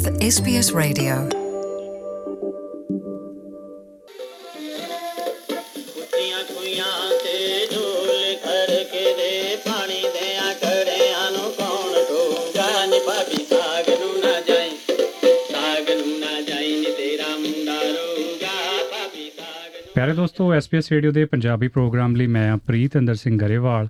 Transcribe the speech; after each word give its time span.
with 0.00 0.22
SBS 0.24 0.68
Radio. 0.74 1.14
ਪਿਆਰੇ 19.94 20.12
ਦੋਸਤੋ 20.12 20.54
SBS 20.54 20.90
radio 20.92 21.10
ਦੇ 21.12 21.24
ਪੰਜਾਬੀ 21.24 21.68
ਪ੍ਰੋਗਰਾਮ 21.68 22.14
ਲਈ 22.16 22.26
ਮੈਂ 22.26 22.56
ਪ੍ਰੀਤ 22.56 22.96
ਅੰਦਰ 22.96 23.14
ਸਿੰਘ 23.14 23.38
ਗਰੇਵਾਲ 23.38 23.88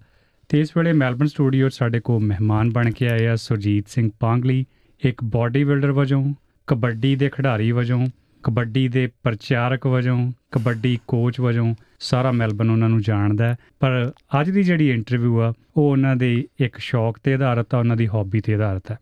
ਤੇ 0.51 0.61
ਇਸ 0.61 0.77
ਵੇਲੇ 0.77 0.93
ਮੈਲਬਨ 0.93 1.27
ਸਟੂਡੀਓ 1.27 1.69
'ਚ 1.69 1.75
ਸਾਡੇ 1.75 2.01
ਕੋਲ 2.01 2.21
ਮਹਿਮਾਨ 2.21 2.71
ਬਣ 2.71 2.91
ਕੇ 2.91 3.09
ਆਏ 3.09 3.27
ਆ 3.27 3.37
ਸੁਰਜੀਤ 3.37 3.89
ਸਿੰਘ 3.89 4.11
ਪਾਂਗਲੀ 4.21 4.65
ਇੱਕ 5.05 5.25
ਬਾਡੀ 5.25 5.65
ਬਿਲਡਰ 5.65 5.93
ਵਜੋਂ, 5.93 6.35
ਕਬੱਡੀ 6.67 7.17
ਦੇ 7.17 7.29
ਖਿਡਾਰੀ 7.29 7.73
ਵਜੋਂ, 7.73 8.07
ਕਬੱਡੀ 8.43 8.89
ਦੇ 8.89 9.09
ਪ੍ਰਚਾਰਕ 9.23 9.87
ਵਜੋਂ, 9.87 10.33
ਕਬੱਡੀ 10.53 10.99
ਕੋਚ 11.09 11.41
ਵਜੋਂ 11.41 11.75
ਸਾਰਾ 12.01 12.33
ਮੈਲਬਨ 12.33 12.71
ਉਹਨਾਂ 12.71 12.89
ਨੂੰ 12.89 13.03
ਜਾਣਦਾ 13.03 13.49
ਹੈ। 13.49 13.57
ਪਰ 13.81 14.13
ਅੱਜ 14.41 14.51
ਦੀ 14.51 14.63
ਜਿਹੜੀ 14.63 14.91
ਇੰਟਰਵਿਊ 14.91 15.41
ਆ, 15.41 15.53
ਉਹ 15.77 15.91
ਉਹਨਾਂ 15.91 16.17
ਦੇ 16.17 16.49
ਇੱਕ 16.61 16.79
ਸ਼ੌਕ 16.79 17.19
ਤੇ 17.25 17.35
ਆਧਾਰਿਤ 17.35 17.75
ਆ, 17.75 17.79
ਉਹਨਾਂ 17.79 17.97
ਦੀ 17.97 18.09
ਹੌਬੀ 18.09 18.41
ਤੇ 18.41 18.55
ਆਧਾਰਿਤ 18.55 18.91
ਹੈ 18.91 18.99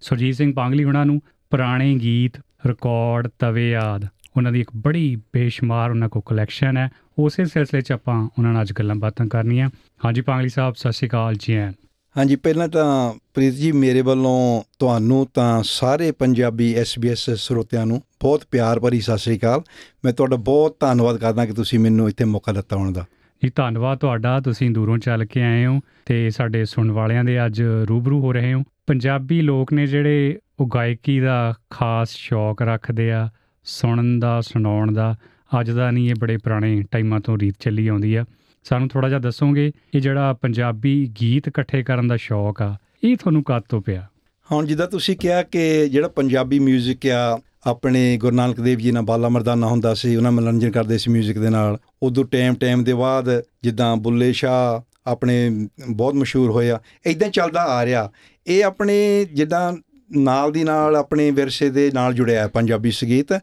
ਸੁਰਜੀਤ 0.00 0.34
ਸਿੰਘ 0.34 0.52
ਪਾਂਗਲੀ 0.54 0.84
ਹੁਣਾਂ 0.84 1.06
ਨੂੰ 1.06 1.20
ਪੁਰਾਣੇ 1.50 1.94
ਗੀਤ 1.94 2.38
ਰਿਕਾਰਡ 2.66 3.28
ਤਵੇ 3.38 3.74
ਆਦ 3.74 4.06
ਉਹਨਾਂ 4.36 4.52
ਦੀ 4.52 4.60
ਇੱਕ 4.60 4.70
ਬੜੀ 4.76 5.16
ਬੇਸ਼ੁਮਾਰ 5.32 5.90
ਉਹਨਾਂ 5.90 6.08
ਕੋਲ 6.08 6.22
ਕਲੈਕਸ਼ਨ 6.26 6.76
ਹੈ 6.76 6.90
ਉਸੇ 7.18 7.44
ਸਿਲਸਿਲੇ 7.44 7.82
'ਚ 7.82 7.92
ਆਪਾਂ 7.92 8.22
ਉਹਨਾਂ 8.38 8.52
ਨਾਲ 8.52 8.62
ਅੱਜ 8.62 8.72
ਗੱਲਾਂ 8.72 8.94
ਬਾਤਾਂ 8.94 9.26
ਕਰਨੀਆਂ 9.26 9.70
ਹਾਂਜੀ 10.04 10.20
ਪਾਂਗਲੀ 10.20 10.48
ਸਾਹਿਬ, 10.48 10.74
ਸਤਿ 10.74 10.92
ਸ਼੍ਰੀ 10.92 11.08
ਅਕਾਲ 11.08 11.34
ਜੀ 11.34 11.52
ਆਇਆਂ 11.52 11.66
ਨੂੰ। 11.66 11.74
ਹਾਂਜੀ, 12.18 12.36
ਪਹਿਲਾਂ 12.36 12.68
ਤਾਂ 12.68 13.14
ਪ੍ਰੀਤ 13.34 13.54
ਜੀ, 13.54 13.72
ਮੇਰੇ 13.72 14.00
ਵੱਲੋਂ 14.00 14.62
ਤੁਹਾਨੂੰ 14.78 15.26
ਤਾਂ 15.34 15.62
ਸਾਰੇ 15.64 16.12
ਪੰਜਾਬੀ 16.12 16.74
SBS 16.80 17.36
ਸਰੋਤਿਆਂ 17.36 17.86
ਨੂੰ 17.86 18.02
ਬਹੁਤ 18.20 18.42
ਪਿਆਰ 18.50 18.80
ਭਰੀ 18.80 19.00
ਸਤਿ 19.00 19.18
ਸ੍ਰੀ 19.18 19.38
ਅਕਾਲ। 19.38 19.62
ਮੈਂ 20.04 20.12
ਤੁਹਾਡਾ 20.12 20.36
ਬਹੁਤ 20.36 20.76
ਧੰਨਵਾਦ 20.80 21.16
ਕਰਦਾ 21.16 21.46
ਕਿ 21.46 21.52
ਤੁਸੀਂ 21.52 21.78
ਮੈਨੂੰ 21.78 22.08
ਇੱਥੇ 22.08 22.24
ਮੌਕਾ 22.24 22.52
ਦਿੱਤਾ 22.52 22.76
ਆਉਣ 22.76 22.92
ਦਾ। 22.92 23.04
ਜੀ, 23.44 23.52
ਧੰਨਵਾਦ 23.54 23.98
ਤੁਹਾਡਾ। 23.98 24.40
ਤੁਸੀਂ 24.40 24.70
ਦੂਰੋਂ 24.70 24.98
ਚੱਲ 24.98 25.24
ਕੇ 25.24 25.42
ਆਏ 25.42 25.66
ਹੋ 25.66 25.80
ਤੇ 26.06 26.30
ਸਾਡੇ 26.30 26.64
ਸੁਣਨ 26.64 26.92
ਵਾਲਿਆਂ 26.92 27.24
ਦੇ 27.24 27.46
ਅੱਜ 27.46 27.62
ਰੂਬਰੂ 27.62 28.20
ਹੋ 28.20 28.32
ਰਹੇ 28.32 28.54
ਹੋ। 28.54 28.62
ਪੰਜਾਬੀ 28.86 29.40
ਲੋਕ 29.40 29.72
ਨੇ 29.72 29.86
ਜਿਹੜੇ 29.86 30.38
ਉਹ 30.60 30.70
ਗਾਇਕੀ 30.74 31.20
ਦਾ 31.20 31.54
ਖਾਸ 31.70 32.08
ਸ਼ੌਕ 32.10 32.62
ਰੱਖਦੇ 32.62 33.12
ਆ, 33.12 33.28
ਸੁਣਨ 33.64 34.18
ਦਾ, 34.18 34.40
ਸੁਣਾਉਣ 34.40 34.92
ਦਾ, 34.92 35.16
ਅੱਜ 35.60 35.70
ਦਾ 35.70 35.90
ਨਹੀਂ, 35.90 36.10
ਇਹ 36.10 36.14
ਬੜੇ 36.18 36.36
ਪੁਰਾਣੇ 36.36 36.82
ਟਾਈਮਾਂ 36.90 37.20
ਤੋਂ 37.20 37.38
ਰੀਤ 37.38 37.54
ਚੱਲੀ 37.60 37.88
ਆਉਂਦੀ 37.88 38.14
ਆ। 38.14 38.24
ਸਾਨੂੰ 38.63 38.89
ਥੋੜਾ 38.89 39.09
ਜਿਹਾ 39.09 39.19
ਦੱਸੋਗੇ 39.19 39.71
ਇਹ 39.93 40.01
ਜਿਹੜਾ 40.01 40.33
ਪੰਜਾਬੀ 40.33 41.13
ਗੀਤ 41.21 41.47
ਇਕੱਠੇ 41.47 41.83
ਕਰਨ 41.83 42.07
ਦਾ 42.07 42.17
ਸ਼ੌਕ 42.17 42.61
ਆ 42.61 42.75
ਇਹ 43.03 43.17
ਤੁਹਾਨੂੰ 43.17 43.43
ਕਦ 43.43 43.63
ਤੋਂ 43.69 43.81
ਪਿਆ 43.81 44.07
ਹੁਣ 44.51 44.65
ਜਿੱਦਾਂ 44.65 44.87
ਤੁਸੀਂ 44.87 45.17
ਕਿਹਾ 45.17 45.43
ਕਿ 45.43 45.89
ਜਿਹੜਾ 45.89 46.07
ਪੰਜਾਬੀ 46.07 46.59
뮤직 46.59 47.09
ਆ 47.09 47.39
ਆਪਣੇ 47.65 48.17
ਗੁਰੂ 48.17 48.35
ਨਾਨਕ 48.35 48.59
ਦੇਵ 48.59 48.79
ਜੀ 48.79 48.91
ਨਾਲ 48.91 49.03
ਬਾਲਾ 49.03 49.29
ਮਰਦਾਨਾ 49.29 49.67
ਹੁੰਦਾ 49.67 49.93
ਸੀ 49.93 50.15
ਉਹਨਾਂ 50.15 50.31
ਮਨੋਰੰਜਨ 50.31 50.71
ਕਰਦੇ 50.71 50.97
ਸੀ 50.97 51.11
뮤직 51.11 51.39
ਦੇ 51.39 51.49
ਨਾਲ 51.49 51.77
ਉਦੋਂ 52.03 52.25
ਟਾਈਮ 52.25 52.55
ਟਾਈਮ 52.55 52.83
ਦੇ 52.83 52.93
ਬਾਅਦ 52.93 53.43
ਜਿੱਦਾਂ 53.63 53.95
ਬੁੱਲੇ 53.97 54.31
ਸ਼ਾਹ 54.33 54.81
ਆਪਣੇ 55.09 55.67
ਬਹੁਤ 55.89 56.13
ਮਸ਼ਹੂਰ 56.13 56.51
ਹੋਇਆ 56.51 56.79
ਇਦਾਂ 57.05 57.29
ਚੱਲਦਾ 57.29 57.61
ਆ 57.61 57.85
ਰਿਹਾ 57.85 58.11
ਇਹ 58.47 58.63
ਆਪਣੇ 58.63 59.25
ਜਿੱਦਾਂ 59.33 59.73
ਨਾਲ 60.17 60.51
ਦੀ 60.51 60.63
ਨਾਲ 60.63 60.95
ਆਪਣੇ 60.95 61.31
ਵਿਰਸੇ 61.31 61.69
ਦੇ 61.69 61.91
ਨਾਲ 61.93 62.13
ਜੁੜਿਆ 62.13 62.41
ਹੈ 62.41 62.47
ਪੰਜਾਬੀ 62.47 62.91
ਸੰਗੀਤ 62.91 63.33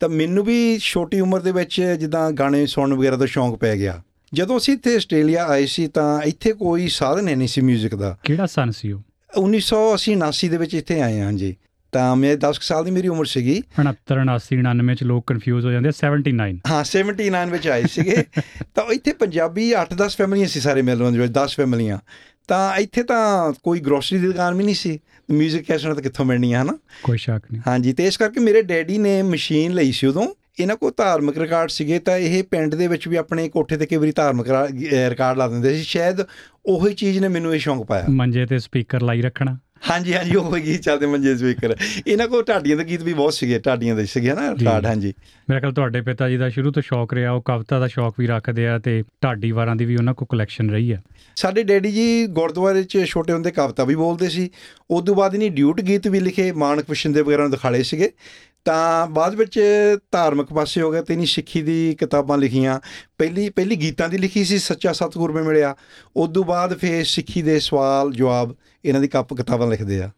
ਤਾਂ 0.00 0.08
ਮੈਨੂੰ 0.08 0.44
ਵੀ 0.44 0.78
ਛੋਟੀ 0.78 1.20
ਉਮਰ 1.20 1.40
ਦੇ 1.40 1.52
ਵਿੱਚ 1.52 1.80
ਜਿੱਦਾਂ 1.80 2.30
ਗਾਣੇ 2.32 2.66
ਸੁਣਨ 2.66 2.94
ਵਗੈਰਾ 2.94 3.16
ਦਾ 3.16 3.26
ਸ਼ੌਂਕ 3.26 3.56
ਪੈ 3.56 3.76
ਗਿਆ 3.76 4.02
ਜਦੋਂ 4.34 4.56
ਅਸੀਂ 4.58 4.74
ਇੱਥੇ 4.74 4.94
ਆਸਟ੍ਰੇਲੀਆ 4.96 5.44
ਆਏ 5.46 5.66
ਸੀ 5.66 5.86
ਤਾਂ 5.86 6.22
ਇੱਥੇ 6.22 6.52
ਕੋਈ 6.52 6.88
ਸਾਧਨ 6.88 7.28
ਹੈ 7.28 7.34
ਨਹੀਂ 7.36 7.48
ਸੀ 7.48 7.60
뮤직 7.60 7.96
ਦਾ 7.96 8.16
ਕਿਹੜਾ 8.24 8.46
ਸਨ 8.46 8.70
ਸੀ 8.70 8.92
ਉਹ 8.92 9.02
1989 9.40 10.48
ਦੇ 10.48 10.56
ਵਿੱਚ 10.56 10.74
ਇੱਥੇ 10.74 11.00
ਆਏ 11.02 11.20
ਹਾਂ 11.20 11.32
ਜੀ 11.32 11.56
ਤਾਂ 11.92 12.16
ਮੈਂ 12.16 12.36
10 12.36 12.58
ਕੁ 12.58 12.62
ਸਾਲ 12.62 12.84
ਦੀ 12.84 12.90
ਮੇਰੀ 12.90 13.08
ਉਮਰ 13.08 13.26
ਸੀਗੀ 13.26 13.62
69 13.80 14.24
79 14.24 14.58
99 14.62 14.94
ਚ 14.94 15.04
ਲੋਕ 15.04 15.24
ਕਨਫਿਊਜ਼ 15.26 15.66
ਹੋ 15.66 15.70
ਜਾਂਦੇ 15.72 15.88
ਆ 15.88 15.92
79 16.00 16.58
ਹਾਂ 16.68 16.82
79 16.84 17.50
ਵਿੱਚ 17.50 17.68
ਆਏ 17.68 17.86
ਸੀਗੇ 17.86 18.24
ਤਾਂ 18.74 18.84
ਇੱਥੇ 18.92 19.12
ਪੰਜਾਬੀ 19.12 19.72
8-10 19.74 20.16
ਫੈਮਲੀਆਂ 20.16 20.46
ਸੀ 20.46 20.60
ਸਾਰੇ 20.60 20.82
ਮੈਲਬਨ 20.82 21.12
ਦੇ 21.12 21.18
ਵਿੱਚ 21.18 21.32
10 21.38 21.56
ਫੈਮਲੀਆਂ 21.56 21.98
ਤਾਂ 22.48 22.76
ਇੱਥੇ 22.76 23.02
ਤਾਂ 23.02 23.52
ਕੋਈ 23.62 23.80
ਗਰੋਸਰੀ 23.80 24.18
ਦੀ 24.18 24.26
ਦੁਕਾਨ 24.26 24.54
ਵੀ 24.54 24.64
ਨਹੀਂ 24.64 24.74
ਸੀ 24.74 24.98
뮤직 25.32 25.64
ਕੈਸਟਾਂ 25.66 25.94
ਤਾਂ 25.94 26.02
ਕਿੱਥੋਂ 26.02 26.24
ਮਿਲਣੀਆਂ 26.24 26.62
ਹਨਾ 26.62 26.78
ਕੋਈ 27.02 27.18
ਸ਼ੱਕ 27.18 27.44
ਨਹੀਂ 27.52 27.62
ਹਾਂਜੀ 27.66 27.92
ਤੇ 27.92 28.06
ਇਸ 28.06 28.16
ਕਰਕੇ 28.16 28.40
ਮੇਰੇ 28.40 28.62
ਡੈਡੀ 28.62 28.98
ਨੇ 28.98 29.22
ਮਸ਼ੀਨ 29.22 29.74
ਲਈ 29.74 29.92
ਸੀ 29.92 30.06
ਉਦੋਂ 30.06 30.26
ਇਹਨਾਂ 30.57 30.75
ਕੋਲ 30.77 30.91
ਧਾਰਮਿਕ 30.97 31.37
ਰਿਕਾਰਡ 31.37 31.69
ਸੀਗੇ 31.69 31.99
ਤਾਂ 31.99 32.17
ਇਹ 32.17 32.43
ਪਿੰਡ 32.51 32.75
ਦੇ 32.75 32.87
ਵਿੱਚ 32.87 33.07
ਵੀ 33.07 33.15
ਆਪਣੇ 33.15 33.47
ਕੋਠੇ 33.49 33.77
ਤੇ 33.77 33.85
ਕਈ 33.85 33.97
ਵਾਰੀ 33.97 34.11
ਧਾਰਮਿਕ 34.15 34.47
ਰਿਕਾਰਡ 35.09 35.37
ਲਾ 35.37 35.47
ਦਿੰਦੇ 35.47 35.75
ਸੀ। 35.77 35.83
ਸ਼ਾਇਦ 35.83 36.21
ਉਹੀ 36.65 36.93
ਚੀਜ਼ 36.93 37.19
ਨੇ 37.19 37.27
ਮੈਨੂੰ 37.27 37.53
ਇਹ 37.55 37.59
ਸ਼ੌਂਕ 37.59 37.85
ਪਾਇਆ। 37.87 38.05
ਮੰਜੇ 38.09 38.45
ਤੇ 38.45 38.59
ਸਪੀਕਰ 38.59 39.01
ਲਾਈ 39.01 39.21
ਰੱਖਣਾ। 39.21 39.57
ਹਾਂਜੀ 39.89 40.13
ਹਾਂਜੀ 40.13 40.35
ਉਹ 40.35 40.55
ਗੀਤ 40.57 40.81
ਚੱਲਦੇ 40.81 41.05
ਮੰਜੇ 41.05 41.35
ਸਪੀਕਰ 41.37 41.75
ਇਹਨਾਂ 42.07 42.27
ਕੋਲ 42.27 42.43
ਢਾਡੀਆਂ 42.43 42.77
ਦੇ 42.77 42.83
ਗੀਤ 42.83 43.01
ਵੀ 43.03 43.13
ਬਹੁਤ 43.13 43.33
ਸੀਗੇ 43.33 43.59
ਢਾਡੀਆਂ 43.65 43.95
ਦੇ 43.95 44.05
ਸੀਗੇ 44.05 44.33
ਨਾ। 44.33 44.49
ਰਿਕਾਰਡ 44.51 44.85
ਹਾਂਜੀ। 44.85 45.13
ਮੇਰੇ 45.49 45.59
ਖਿਆਲ 45.59 45.73
ਤੁਹਾਡੇ 45.73 46.01
ਪਿਤਾ 46.01 46.29
ਜੀ 46.29 46.37
ਦਾ 46.37 46.49
ਸ਼ੁਰੂ 46.49 46.71
ਤੋਂ 46.71 46.81
ਸ਼ੌਕ 46.81 47.13
ਰਿਹਾ 47.13 47.31
ਉਹ 47.31 47.41
ਕਵਿਤਾ 47.41 47.79
ਦਾ 47.79 47.87
ਸ਼ੌਕ 47.87 48.15
ਵੀ 48.19 48.27
ਰੱਖਦੇ 48.27 48.67
ਆ 48.67 48.79
ਤੇ 48.79 49.03
ਢਾਡੀ 49.23 49.51
ਵਾਰਾਂ 49.51 49.75
ਦੀ 49.75 49.85
ਵੀ 49.85 49.95
ਉਹਨਾਂ 49.95 50.13
ਕੋਲ 50.13 50.27
ਕਲੈਕਸ਼ਨ 50.31 50.69
ਰਹੀ 50.69 50.91
ਆ। 50.91 50.97
ਸਾਡੇ 51.35 51.63
ਡੈਡੀ 51.63 51.91
ਜੀ 51.91 52.27
ਗੁਰਦੁਆਰੇ 52.27 52.83
'ਚ 52.83 53.05
ਛੋਟੇ 53.05 53.33
ਹੁੰਦੇ 53.33 53.51
ਕਵਿਤਾ 53.51 53.83
ਵੀ 53.83 53.95
ਬੋਲਦੇ 53.95 54.29
ਸੀ। 54.29 54.49
ਉਸ 54.91 55.03
ਤੋਂ 55.03 55.15
ਬਾਅਦ 55.15 55.33
ਇਹਨੇ 55.33 55.49
ਡਿਊਟ 55.49 55.81
ਗੀਤ 55.81 56.07
ਵੀ 56.07 56.19
ਲਿਖੇ 56.19 56.51
ਮਾਨਕ 56.51 56.89
ਵਿਸ਼ਨ 56.89 57.11
ਦੇ 57.11 57.21
ਵਗੈਰਾ 57.21 57.41
ਨੂੰ 57.41 57.51
ਦਿਖਾਲੇ 57.51 57.83
ਸੀਗੇ। 57.83 58.11
ਤਾਂ 58.65 59.07
ਬਾਅਦ 59.07 59.35
ਵਿੱਚ 59.35 59.59
ਧਾਰਮਿਕ 60.11 60.47
ਪਾਸੇ 60.53 60.81
ਹੋ 60.81 60.91
ਗਿਆ 60.91 61.01
ਤੇ 61.01 61.13
ਇਹਨੇ 61.13 61.25
ਸਿੱਖੀ 61.25 61.61
ਦੀ 61.61 61.95
ਕਿਤਾਬਾਂ 61.99 62.37
ਲਿਖੀਆਂ। 62.37 62.79
ਪਹਿਲੀ 63.17 63.49
ਪਹਿਲੀ 63.49 63.75
ਗੀਤਾਂ 63.75 64.09
ਦੀ 64.09 64.17
ਲਿਖੀ 64.17 64.43
ਸੀ 64.43 64.59
ਸੱਚਾ 64.59 64.91
ਸਤਿਗੁਰ 64.91 65.31
ਮੇ 65.31 65.41
ਮਿਲਿਆ। 65.41 65.75
ਉਸ 66.15 66.29
ਤੋਂ 66.29 66.43
ਬਾਅਦ 66.43 66.77
ਫੇਰ 66.77 67.03
ਸਿੱਖੀ 67.03 67.41
ਦੇ 67.41 67.59
ਸਵਾਲ 67.59 68.11
ਜਵਾਬ 68.11 68.55
ਇਹਨਾਂ 68.85 69.01
ਦੀ 69.01 69.07
ਕੱਪ 69.07 69.33
ਕਿਤਾਬਾਂ 69.33 69.67
ਲਿਖਦੇ 69.67 70.01
ਆ। 70.01 70.11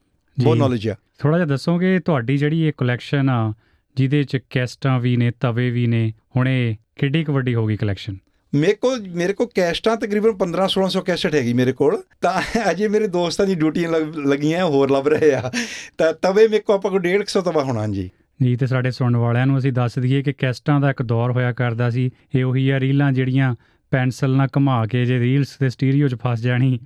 ਬਹੁਤ। 0.43 0.57
ਨੌਲੇਜ 0.57 0.89
ਆ। 0.89 0.95
ਥੋੜਾ 1.19 1.37
ਜਿਹਾ 1.37 1.47
ਦੱਸੋਗੇ 1.47 1.99
ਤੁਹਾਡੀ 1.99 2.37
ਜਿਹੜੀ 2.37 2.61
ਇਹ 2.61 2.73
ਕਲੈਕਸ਼ਨ 2.77 3.29
ਆ 3.29 3.53
ਜਿਹਦੇ 3.97 4.23
ਚ 4.23 4.37
ਕੈਸਟਾਂ 4.49 4.99
ਵੀ 4.99 5.17
ਨੇ 5.17 5.31
ਤਵੇ 5.39 5.69
ਵੀ 5.69 5.87
ਨੇ 5.87 6.13
ਹੁਣ 6.35 6.47
ਇਹ 6.47 6.75
ਕਿੱਡੀ 6.95 7.23
ਕੁ 7.23 7.33
ਵੱਡੀ 7.33 7.55
ਹੋ 7.55 7.65
ਗਈ 7.67 7.77
ਕਲੈਕਸ਼ਨ 7.77 8.17
ਮੇਰੇ 8.55 8.73
ਕੋਲ 8.73 8.99
ਮੇਰੇ 9.09 9.33
ਕੋਲ 9.33 9.47
ਕੈਸਟਾਂ 9.55 9.97
ਤਕਰੀਬਨ 9.97 10.35
15 10.39 10.67
1600 10.69 11.01
ਕੈਸਟ 11.05 11.35
ਹੈਗੀ 11.35 11.53
ਮੇਰੇ 11.53 11.71
ਕੋਲ। 11.71 12.03
ਤਾਂ 12.21 12.41
ਅਜੇ 12.71 12.87
ਮੇਰੇ 12.87 13.07
ਦੋਸਤਾਂ 13.07 13.45
ਦੀ 13.45 13.55
ਡਿਊਟੀਆਂ 13.55 13.89
ਲੱਗ- 13.89 14.15
ਲੱਗੀਆਂ 14.27 14.65
ਹੋਰ 14.65 14.91
ਲੱਭ 14.91 15.07
ਰਹੇ 15.07 15.33
ਆ। 15.33 15.51
ਤਾਂ 15.97 16.13
ਤਵੇ 16.13 16.47
ਮੇਰੇ 16.47 16.59
ਕੋਲ 16.59 16.75
ਆਪਾਂ 16.75 16.91
ਕੋਲ 16.91 17.01
150 17.01 17.41
ਤਵਾ 17.41 17.63
ਹੋਣਾ 17.63 17.87
ਜੀ 17.87 18.09
ਜੀ 18.43 18.55
ਤੇ 18.55 18.67
ਸਾਡੇ 18.67 18.91
ਸੁਣਨ 18.91 19.15
ਵਾਲਿਆਂ 19.15 19.47
ਨੂੰ 19.47 19.57
ਅਸੀਂ 19.57 19.73
ਦੱਸ 19.73 19.99
ਦਈਏ 19.99 20.21
ਕਿ 20.21 20.33
ਕੈਸਟਾਂ 20.33 20.79
ਦਾ 20.81 20.89
ਇੱਕ 20.89 21.01
ਦੌਰ 21.03 21.31
ਹੋਇਆ 21.31 21.51
ਕਰਦਾ 21.51 21.89
ਸੀ। 21.89 22.09
ਇਹ 22.35 22.43
ਉਹੀ 22.45 22.69
ਆ 22.69 22.79
ਰੀਲਾਂ 22.79 23.11
ਜਿਹੜੀਆਂ 23.11 23.55
ਪੈਨਸਲ 23.91 24.29
ਨਾਲ 24.29 24.47
ਘੁਮਾ 24.55 24.85
ਕੇ 24.85 25.03
ਜੇ 25.05 25.19
ਰੀਲਸ 25.19 25.55
ਤੇ 25.59 25.69
ਸਟੀਰੀਓ 25.69 26.07
'ਚ 26.07 26.15
ਫਸ 26.15 26.39
ਜਾਣੀ 26.39 26.79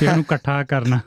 ਤੇ 0.00 0.06
ਉਹਨੂੰ 0.06 0.20
ਇਕੱਠਾ 0.20 0.62
ਕਰਨਾ। 0.62 1.00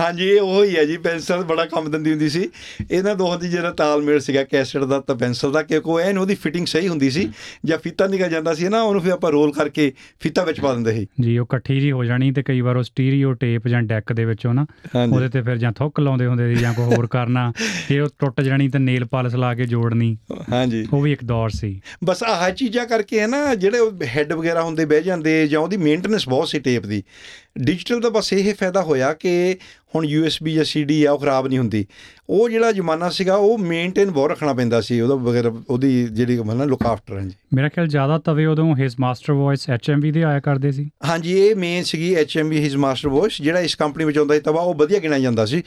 ਹਾਂਜੀ 0.00 0.28
ਇਹ 0.28 0.40
ਉਹ 0.40 0.64
ਹੀ 0.64 0.76
ਹੈ 0.76 0.84
ਜੀ 0.84 0.96
ਪੈਨਸਲ 0.96 1.42
ਬੜਾ 1.44 1.64
ਕੰਮ 1.64 1.90
ਦਿੰਦੀ 1.90 2.10
ਹੁੰਦੀ 2.10 2.28
ਸੀ। 2.28 2.48
ਇਹਨਾਂ 2.90 3.14
ਦੋਹਾਂ 3.16 3.38
ਦੀ 3.38 3.48
ਜਿਹੜਾ 3.48 3.70
ਤਾਲਮੇਲ 3.70 4.20
ਸੀਗਾ 4.20 4.44
ਕੈਸਟ 4.44 4.84
ਦਾ 4.84 5.00
ਤਾਂ 5.00 5.14
ਪੈਨਸਲ 5.14 5.52
ਦਾ 5.52 5.62
ਕਿਉਂਕਿ 5.62 6.02
ਐਨ 6.02 6.18
ਉਹਦੀ 6.18 6.34
ਫਿਟਿੰਗ 6.34 6.66
ਸਹੀ 6.66 6.88
ਹੁੰਦੀ 6.88 7.10
ਸੀ 7.10 7.28
ਜਾਂ 7.64 7.78
ਫੀਤਾ 7.78 8.06
ਨਿਕਲ 8.06 8.30
ਜਾਂਦਾ 8.30 8.54
ਸੀ 8.54 8.68
ਨਾ 8.68 8.82
ਉਹਨੂੰ 8.82 9.02
ਫਿਰ 9.02 9.12
ਆਪਾਂ 9.12 9.30
ਰੋਲ 9.30 9.52
ਕਰਕੇ 9.52 9.92
ਫੀਤਾ 10.20 10.44
ਵਿੱਚ 10.44 10.60
ਪਾ 10.60 10.72
ਦਿੰਦੇ 10.74 10.92
ਸੀ। 10.92 11.06
ਜੀ 11.20 11.38
ਉਹ 11.38 11.44
ਇਕੱਠੀ 11.44 11.80
ਜੀ 11.80 11.92
ਹੋ 11.92 12.04
ਜਾਣੀ 12.04 12.30
ਤੇ 12.32 12.42
ਕਈ 12.42 12.60
ਵਾਰ 12.60 12.76
ਉਹ 12.76 12.82
ਸਟੀਰੀਓ 12.82 13.32
ਟੇਪ 13.32 13.68
ਜਾਂ 13.68 13.82
ਡੈਕ 13.82 14.12
ਦੇ 14.12 14.24
ਵਿੱਚੋਂ 14.24 14.54
ਨਾ 14.54 14.66
ਉਹਦੇ 15.12 15.28
ਤੇ 15.28 15.42
ਫਿਰ 15.42 15.56
ਜਾਂ 15.56 15.72
ਥੁੱਕ 15.72 16.00
ਲਾਉਂਦੇ 16.00 16.26
ਹੁੰਦੇ 16.26 16.54
ਸੀ 16.54 16.60
ਜਾਂ 16.60 16.74
ਕੋਈ 16.74 16.84
ਹੋਰ 16.84 17.06
ਕਰਨਾ 17.06 17.52
ਤੇ 17.88 18.00
ਉਹ 18.00 18.08
ਟੁੱਟ 18.18 18.40
ਜਾਣੀ 18.40 18.68
ਤੇ 18.68 18.78
ਨੇਲ 18.78 19.04
ਪਾਲਿਸ਼ 19.04 19.34
ਲਾ 19.36 19.54
ਕੇ 19.54 19.64
ਜੋੜਨੀ। 19.64 20.16
ਹਾਂਜੀ। 20.52 20.86
ਉਹ 20.92 21.02
ਵੀ 21.02 21.12
ਇੱਕ 21.12 21.24
ਦੌਰ 21.24 21.50
ਸੀ। 21.50 21.80
ਬਸ 22.04 22.22
ਆਹ 22.22 22.50
ਚੀਜ਼ਾਂ 22.50 22.86
ਕਰਕੇ 22.86 23.20
ਹੈ 23.20 23.26
ਨਾ 23.26 23.54
ਜਿਹੜੇ 23.54 24.06
ਹੈੱਡ 24.06 24.32
ਵਗੈਰਾ 24.32 24.59
ਹੁੰਦੇ 24.62 24.84
ਬਹਿ 24.84 25.02
ਜਾਂਦੇ 25.02 25.46
ਜਾਂ 25.48 25.60
ਉਹਦੀ 25.60 25.76
ਮੇਨਟੇਨੈਂਸ 25.76 26.28
ਬਹੁਤ 26.28 26.48
ਸੀ 26.48 26.58
ਟੇਪ 26.58 26.86
ਦੀ। 26.86 27.02
ਡਿਜੀਟਲ 27.58 28.00
ਦਾ 28.00 28.08
ਬਸ 28.08 28.32
ਇਹ 28.32 28.54
ਫਾਇਦਾ 28.54 28.82
ਹੋਇਆ 28.82 29.12
ਕਿ 29.14 29.56
ਹੁਣ 29.94 30.06
USB 30.06 30.50
ਜਾਂ 30.50 30.64
CD 30.64 31.06
ਆ 31.06 31.12
ਉਹ 31.12 31.18
ਖਰਾਬ 31.18 31.46
ਨਹੀਂ 31.46 31.58
ਹੁੰਦੀ। 31.58 31.86
ਉਹ 32.30 32.48
ਜਿਹੜਾ 32.50 32.72
ਜ਼ਮਾਨਾ 32.72 33.08
ਸੀਗਾ 33.10 33.34
ਉਹ 33.34 33.58
ਮੇਨਟੇਨ 33.58 34.10
ਬਹੁਤ 34.10 34.30
ਰੱਖਣਾ 34.30 34.52
ਪੈਂਦਾ 34.52 34.80
ਸੀ 34.80 35.00
ਉਹਦਾ 35.00 35.14
ਵਗੈਰਾ 35.14 35.52
ਉਹਦੀ 35.70 36.08
ਜਿਹੜੀ 36.12 36.38
ਮਤਲਬ 36.38 36.68
ਲੁੱਕ 36.68 36.86
ਆਫਟਰ 36.86 37.14
ਹਾਂਜੀ। 37.14 37.30
ਮੇਰਾ 37.54 37.68
ਖਿਆਲ 37.68 37.86
ਜ਼ਿਆਦਾ 37.86 38.18
ਤਵੇ 38.18 38.46
ਉਦੋਂ 38.46 38.76
ਹਿਸ 38.76 38.96
ਮਾਸਟਰ 39.00 39.32
ਵੌਇਸ 39.32 39.66
HMV 39.70 40.12
ਦੇ 40.12 40.22
ਆਇਆ 40.22 40.40
ਕਰਦੇ 40.40 40.72
ਸੀ। 40.72 40.88
ਹਾਂਜੀ 41.08 41.32
ਇਹ 41.38 41.56
ਮੇਨ 41.56 41.82
ਸੀਗੀ 41.82 42.14
HMV 42.16 42.52
ਹਿਸ 42.52 42.76
ਮਾਸਟਰ 42.76 43.08
ਵੌਇਸ 43.08 43.42
ਜਿਹੜਾ 43.42 43.60
ਇਸ 43.60 43.74
ਕੰਪਨੀ 43.74 44.04
ਵਿੱਚ 44.04 44.18
ਆਉਂਦਾ 44.18 44.34
ਸੀ 44.34 44.40
ਤਵਾ 44.40 44.62
ਉਹ 44.62 44.74
ਵਧੀਆ 44.74 44.98
ਗਿਣਿਆ 44.98 45.18
ਜਾਂਦਾ 45.18 45.46
ਸੀ। 45.46 45.62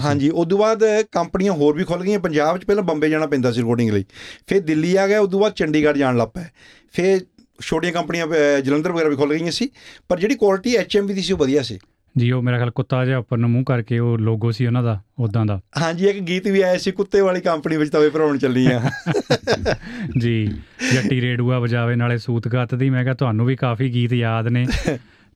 ਹਾਂਜੀ 0.00 0.28
ਉਸ 0.28 0.48
ਤੋਂ 0.48 0.58
ਬਾਅਦ 0.58 0.84
ਕੰਪਨੀਆਂ 1.12 1.52
ਹੋਰ 1.52 1.74
ਵੀ 1.74 1.84
ਖੁੱਲ 1.84 2.04
ਗਈਆਂ 2.04 2.18
ਪੰਜਾਬ 2.18 2.58
'ਚ 2.58 2.64
ਪਹਿਲਾਂ 2.64 2.82
ਬੰਬੇ 2.82 3.10
ਜਾਣਾ 3.10 3.26
ਪੈਂਦਾ 3.26 3.52
ਸੀ 3.52 3.60
ਰਿਕਾਰਡਿੰਗ 3.60 3.90
ਲਈ। 3.90 4.04
ਫਿਰ 4.46 4.60
ਦਿੱਲੀ 4.60 4.96
ਆ 4.96 5.06
ਗਿਆ 5.06 5.20
ਉਸ 5.20 5.30
ਤੋਂ 5.30 5.40
ਬਾਅਦ 5.40 5.52
ਚੰਡੀਗੜ੍ਹ 5.52 5.98
ਜਾਣ 5.98 6.16
ਲੱਗ 6.16 6.28
ਪਏ। 6.28 6.44
ਫਿਰ 6.92 7.20
ਛੋਟੀਆਂ 7.62 7.92
ਕੰਪਨੀਆਂ 7.92 8.26
ਜਲੰਧਰ 8.60 8.92
ਵਗੈਰਾ 8.92 9.08
ਵੀ 9.08 9.16
ਖੁੱਲ 9.16 9.34
ਗਈਆਂ 9.34 9.50
ਸੀ 9.50 9.68
ਪਰ 10.08 10.18
ਜਿਹੜੀ 10.18 10.34
ਕੁਆਲਿਟੀ 10.34 10.76
HMV 10.76 11.14
ਦੀ 11.14 11.22
ਸੀ 11.22 11.32
ਉਹ 11.32 11.38
ਵਧੀਆ 11.38 11.62
ਸੀ। 11.62 11.78
ਜੀ 12.18 12.30
ਉਹ 12.32 12.42
ਮੇਰਾ 12.42 12.56
ਖਿਆਲ 12.56 12.70
ਕੁੱਤਾ 12.70 13.04
ਜਿਹਾ 13.04 13.18
ਉੱਪਰ 13.18 13.38
ਨੂੰ 13.38 13.50
ਮੂੰਹ 13.50 13.64
ਕਰਕੇ 13.64 13.98
ਉਹ 13.98 14.18
ਲੋਗੋ 14.18 14.50
ਸੀ 14.50 14.66
ਉਹਨਾਂ 14.66 14.82
ਦਾ 14.82 15.00
ਉਦਾਂ 15.18 15.44
ਦਾ। 15.46 15.60
ਹਾਂਜੀ 15.80 16.06
ਇੱਕ 16.08 16.18
ਗੀਤ 16.18 16.46
ਵੀ 16.48 16.60
ਆਇਆ 16.60 16.78
ਸੀ 16.78 16.90
ਕੁੱਤੇ 16.90 17.20
ਵਾਲੀ 17.20 17.40
ਕੰਪਨੀ 17.40 17.76
ਵਿੱਚ 17.76 17.90
ਤਵੇ 17.90 18.08
ਭਰਾਉਣ 18.10 18.38
ਚੱਲੀ 18.38 18.66
ਆ 18.66 18.80
ਜੀ 20.18 20.46
ਜੱਟੀ 20.94 21.20
ਰੇਡੂਆ 21.20 21.58
ਵਜਾਵੇ 21.58 21.96
ਨਾਲੇ 21.96 22.18
ਸੂਤ 22.18 22.48
ਗੱਤ 22.48 22.74
ਦੀ 22.74 22.90
ਮੈਂ 22.90 23.02
ਕਿਹਾ 23.04 23.14
ਤੁਹਾਨੂੰ 23.14 23.46
ਵੀ 23.46 23.56
ਕਾਫੀ 23.56 23.92
ਗੀਤ 23.94 24.12
ਯਾਦ 24.12 24.48
ਨੇ। 24.48 24.66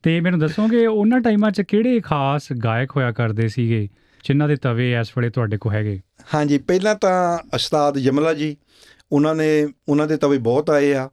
ਤੇ 0.03 0.19
ਮੈਨੂੰ 0.19 0.39
ਦੱਸੋਗੇ 0.39 0.85
ਉਹਨਾਂ 0.87 1.19
ਟਾਈਮਾਂ 1.19 1.51
'ਚ 1.51 1.61
ਕਿਹੜੇ 1.61 1.99
ਖਾਸ 1.99 2.51
ਗਾਇਕ 2.53 2.91
ਹੋਇਆ 2.95 3.11
ਕਰਦੇ 3.11 3.47
ਸੀਗੇ 3.47 3.87
ਜਿਨ੍ਹਾਂ 4.23 4.47
ਦੇ 4.47 4.55
ਤਵੇ 4.55 4.91
ਇਸ 4.99 5.11
ਵੇਲੇ 5.17 5.29
ਤੁਹਾਡੇ 5.29 5.57
ਕੋਲ 5.57 5.73
ਹੈਗੇ? 5.73 5.99
ਹਾਂਜੀ 6.33 6.57
ਪਹਿਲਾਂ 6.57 6.95
ਤਾਂ 6.95 7.39
ਉਸਤਾਦ 7.55 7.97
ਜਮਲਾ 7.97 8.33
ਜੀ 8.33 8.55
ਉਹਨਾਂ 9.11 9.35
ਨੇ 9.35 9.67
ਉਹਨਾਂ 9.89 10.07
ਦੇ 10.07 10.17
ਤਵੇ 10.17 10.37
ਬਹੁਤ 10.37 10.69
ਆਏ 10.69 10.93
ਆ। 10.93 11.09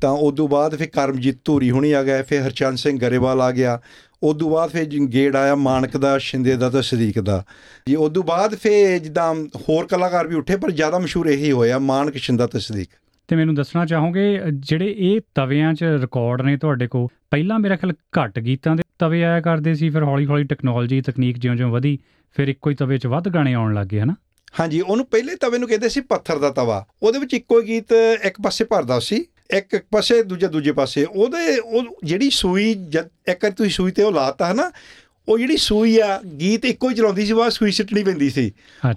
ਤਾਂ 0.00 0.10
ਉਸ 0.10 0.34
ਤੋਂ 0.34 0.48
ਬਾਅਦ 0.48 0.76
ਫਿਰ 0.76 0.88
ਕਰਮਜੀਤ 0.88 1.36
ਧੂਰੀ 1.44 1.70
ਹੁਣੀ 1.70 1.92
ਆ 1.92 2.02
ਗਏ 2.02 2.22
ਫਿਰ 2.22 2.42
ਹਰਚੰਦ 2.42 2.78
ਸਿੰਘ 2.78 2.98
ਗਰੇਵਾਲ 2.98 3.40
ਆ 3.40 3.50
ਗਿਆ। 3.50 3.80
ਉਦੋਂ 4.22 4.50
ਬਾਅਦ 4.50 4.70
ਫਿਰ 4.70 4.84
ਗੇੜ 4.84 5.36
ਆਇਆ 5.36 5.54
ਮਾਨਕ 5.54 5.96
ਦਾ 5.96 6.18
ਸ਼ਿੰਦੇ 6.18 6.56
ਦਾ 6.56 6.70
ਤੇ 6.70 6.82
ਸਦੀਕ 6.82 7.20
ਦਾ। 7.20 7.44
ਜੀ 7.88 7.94
ਉਦੋਂ 7.94 8.22
ਬਾਅਦ 8.22 8.54
ਫਿਰ 8.54 8.98
ਜਿੱਦਾਂ 8.98 9.34
ਹੋਰ 9.56 9.86
ਕਲਾਕਾਰ 9.86 10.26
ਵੀ 10.26 10.34
ਉੱਠੇ 10.34 10.56
ਪਰ 10.56 10.70
ਜ਼ਿਆਦਾ 10.70 10.98
ਮਸ਼ਹੂਰ 10.98 11.26
ਇਹੀ 11.26 11.52
ਹੋਇਆ 11.52 11.78
ਮਾਨਕ 11.78 12.16
ਸ਼ਿੰਦਾ 12.16 12.46
ਤੇ 12.46 12.58
ਸਦੀਕ। 12.58 12.88
ਤੇ 13.28 13.36
ਮੈਨੂੰ 13.36 13.54
ਦੱਸਣਾ 13.54 13.86
ਚਾਹੋਗੇ 13.86 14.40
ਜਿਹੜੇ 14.54 14.94
ਇਹ 14.98 15.20
ਤਵਿਆਂ 15.34 15.74
'ਚ 15.74 15.84
ਰਿਕਾਰਡ 15.84 16.42
ਨੇ 16.42 16.56
ਤੁਹਾਡੇ 16.56 16.86
ਕੋਲ 16.86 17.08
ਪਹਿਲਾਂ 17.30 17.58
ਮੇਰਾ 17.58 17.76
ਖਿਆਲ 17.76 17.92
ਘੱਟ 17.92 18.38
ਗੀਤਾਂ 18.38 18.76
ਦੇ 18.76 18.82
ਤਵੇ 18.98 19.24
ਆਇਆ 19.24 19.40
ਕਰਦੇ 19.40 19.74
ਸੀ 19.74 19.90
ਫਿਰ 19.90 20.02
ਹੌਲੀ-ਹੌਲੀ 20.02 20.44
ਟੈਕਨੋਲੋਜੀ 20.44 21.00
ਤਕਨੀਕ 21.00 21.38
ਜਿਉਂ-ਜਿਉਂ 21.38 21.70
ਵਧੀ 21.70 21.98
ਫਿਰ 22.34 22.48
ਇੱਕੋ 22.48 22.70
ਹੀ 22.70 22.74
ਤਵੇ 22.74 22.98
'ਚ 22.98 23.06
ਵੱਧ 23.06 23.28
ਗਾਣੇ 23.28 23.54
ਆਉਣ 23.54 23.74
ਲੱਗੇ 23.74 24.00
ਹਨਾ? 24.00 24.14
ਹਾਂਜੀ 24.60 24.80
ਉਹਨੂੰ 24.80 25.06
ਪਹਿਲੇ 25.06 25.36
ਤਵੇ 25.36 25.58
ਨੂੰ 25.58 25.68
ਕਹਿੰਦੇ 25.68 25.88
ਸੀ 25.88 26.00
ਪੱਥਰ 26.00 26.38
ਦਾ 26.38 26.50
ਤਵਾ। 26.50 26.86
ਉਹਦੇ 27.02 27.18
ਵਿੱਚ 27.18 27.34
ਇੱਕੋ 27.34 27.60
ਗੀਤ 27.60 27.86
ਇੱਕ 28.24 28.40
ਪਾਸੇ 28.44 28.64
ਭਰਦਾ 28.64 29.00
ਸੀ। 29.00 29.24
ਇੱਕ 29.52 29.74
ਇੱਕ 29.74 29.84
ਪਾਸੇ 29.90 30.22
ਦੂਜਾ 30.22 30.48
ਦੂਜੇ 30.48 30.72
ਪਾਸੇ 30.72 31.04
ਉਹਦੇ 31.04 31.58
ਉਹ 31.58 31.84
ਜਿਹੜੀ 32.04 32.30
ਸੂਈ 32.30 32.70
ਇੱਕ 33.28 33.50
ਤੁਸੀਂ 33.50 33.70
ਸੂਈ 33.70 33.90
ਤੇ 33.90 34.02
ਉਹ 34.02 34.12
ਲਾਤਾ 34.12 34.46
ਹੈ 34.46 34.52
ਨਾ 34.52 34.70
ਉਹ 35.28 35.38
ਜਿਹੜੀ 35.38 35.56
ਸੂਈ 35.56 35.98
ਆ 35.98 36.20
ਗੀਤ 36.40 36.64
ਇੱਕੋ 36.64 36.90
ਹੀ 36.90 36.94
ਚਲਾਉਂਦੀ 36.94 37.26
ਸੀ 37.26 37.32
ਬਾਅਦ 37.32 37.52
ਸੂਈ 37.52 37.70
ਸਿੱਟਣੀ 37.70 38.02
ਪੈਂਦੀ 38.04 38.30
ਸੀ। 38.30 38.52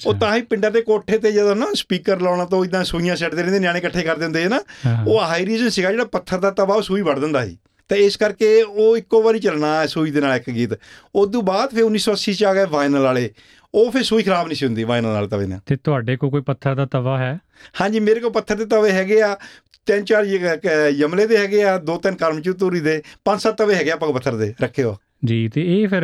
ਉਹ 0.07 0.13
ਤਾਂ 0.13 0.35
ਹੀ 0.35 0.41
ਪਿੰਡਾਂ 0.41 0.71
ਦੇ 0.71 0.81
ਕੋਠੇ 0.81 1.17
ਤੇ 1.17 1.31
ਜਦੋਂ 1.31 1.55
ਨਾ 1.55 1.67
ਸਪੀਕਰ 1.73 2.21
ਲਾਉਣਾ 2.21 2.45
ਤਾਂ 2.45 2.63
ਇਦਾਂ 2.65 2.83
ਸੂਈਆਂ 2.83 3.15
ਸਿੱਟਦੇ 3.15 3.41
ਰਹਿੰਦੇ 3.41 3.59
ਨਿਆਣੇ 3.59 3.79
ਇਕੱਠੇ 3.79 4.01
ਕਰ 4.01 4.17
ਦਿੰਦੇ 4.17 4.45
ਨਾ 4.45 4.59
ਉਹ 5.07 5.19
ਹਾਈ 5.21 5.45
ਰੀਜਨ 5.45 5.69
ਸੀਗਾ 5.69 5.91
ਜਿਹੜਾ 5.91 6.05
ਪੱਥਰ 6.05 6.39
ਦਾ 6.39 6.51
ਤਵਾ 6.51 6.75
ਉਹ 6.75 6.81
ਸੂਈ 6.81 7.01
ਵੜ 7.01 7.19
ਦਿੰਦਾ 7.19 7.45
ਸੀ। 7.45 7.57
ਤੇ 7.89 7.95
ਇਸ 8.05 8.17
ਕਰਕੇ 8.17 8.61
ਉਹ 8.61 8.97
ਇੱਕੋ 8.97 9.21
ਵਾਰੀ 9.23 9.39
ਚੱਲਣਾ 9.39 9.85
ਸੂਈ 9.87 10.11
ਦੇ 10.11 10.21
ਨਾਲ 10.21 10.35
ਇੱਕ 10.35 10.49
ਗੀਤ। 10.49 10.69
ਉਦੋਂ 11.15 11.41
ਬਾਅਦ 11.41 11.69
ਫਿਰ 11.69 11.83
1980 11.83 12.33
ਚ 12.33 12.43
ਆ 12.43 12.53
ਗਏ 12.53 12.65
ਵਾਇਨਲ 12.65 13.01
ਵਾਲੇ। 13.01 13.29
ਉਹ 13.75 13.91
ਫਿਰ 13.91 14.03
ਸੂਈ 14.03 14.23
ਖਰਾਬ 14.23 14.47
ਨਹੀਂ 14.47 14.57
ਸੀ 14.57 14.65
ਹੁੰਦੀ 14.65 14.83
ਵਾਇਨਲ 14.83 15.13
ਨਾਲ 15.13 15.27
ਤਵੇ 15.27 15.45
ਨਾਲ। 15.47 15.59
ਤੇ 15.65 15.75
ਤੁਹਾਡੇ 15.75 16.15
ਕੋਲ 16.17 16.29
ਕੋਈ 16.29 16.41
ਪੱਥਰ 16.41 16.75
ਦਾ 16.75 16.85
ਤਵਾ 16.85 17.17
ਹੈ? 17.17 17.37
ਹਾਂਜੀ 17.81 17.99
ਮੇਰੇ 17.99 18.19
ਕੋਲ 18.19 18.31
ਪੱਥਰ 18.31 18.55
ਦੇ 18.55 18.65
ਤਵੇ 18.65 18.91
ਹੈਗੇ 18.91 19.21
ਆ। 19.21 19.37
ਤਿੰਨ 19.87 20.03
ਚਾਰ 20.05 20.25
ਕ- 20.57 20.91
ਯਮਲੇ 20.91 21.27
ਦੇ 21.27 21.37
ਹੈਗੇ 21.37 21.63
ਆ 21.63 21.77
ਦੋ 21.77 21.97
ਤਿੰਨ 21.97 22.15
ਕਰਮਚੂ 22.15 22.53
ਤੂਰੀ 22.53 22.79
ਦੇ 22.79 23.01
ਪੰਜ 23.25 23.41
ਸੱਤ 23.41 23.57
ਤਵੇ 23.57 23.75
ਹੈਗੇ 23.75 23.91
ਆ 23.91 23.95
ਪੱਥਰ 23.95 24.35
ਦੇ 24.35 24.53
ਰੱਖੇ 24.61 24.83
ਹੋ 24.83 24.95
ਜੀ 25.25 25.47
ਤੇ 25.47 25.61
ਇਹ 25.73 25.87
ਫਿਰ 25.87 26.03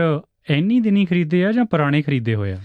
ਇੰਨੀ 0.49 0.79
ਦਿਨੀ 0.79 1.05
ਖਰੀਦੇ 1.05 1.43
ਆ 1.45 1.51
ਜਾਂ 1.51 1.65
ਪੁਰਾਣੇ 1.65 2.01
ਖਰੀਦੇ 2.01 2.35
ਹੋਏ 2.35 2.51
ਆ? 2.51 2.57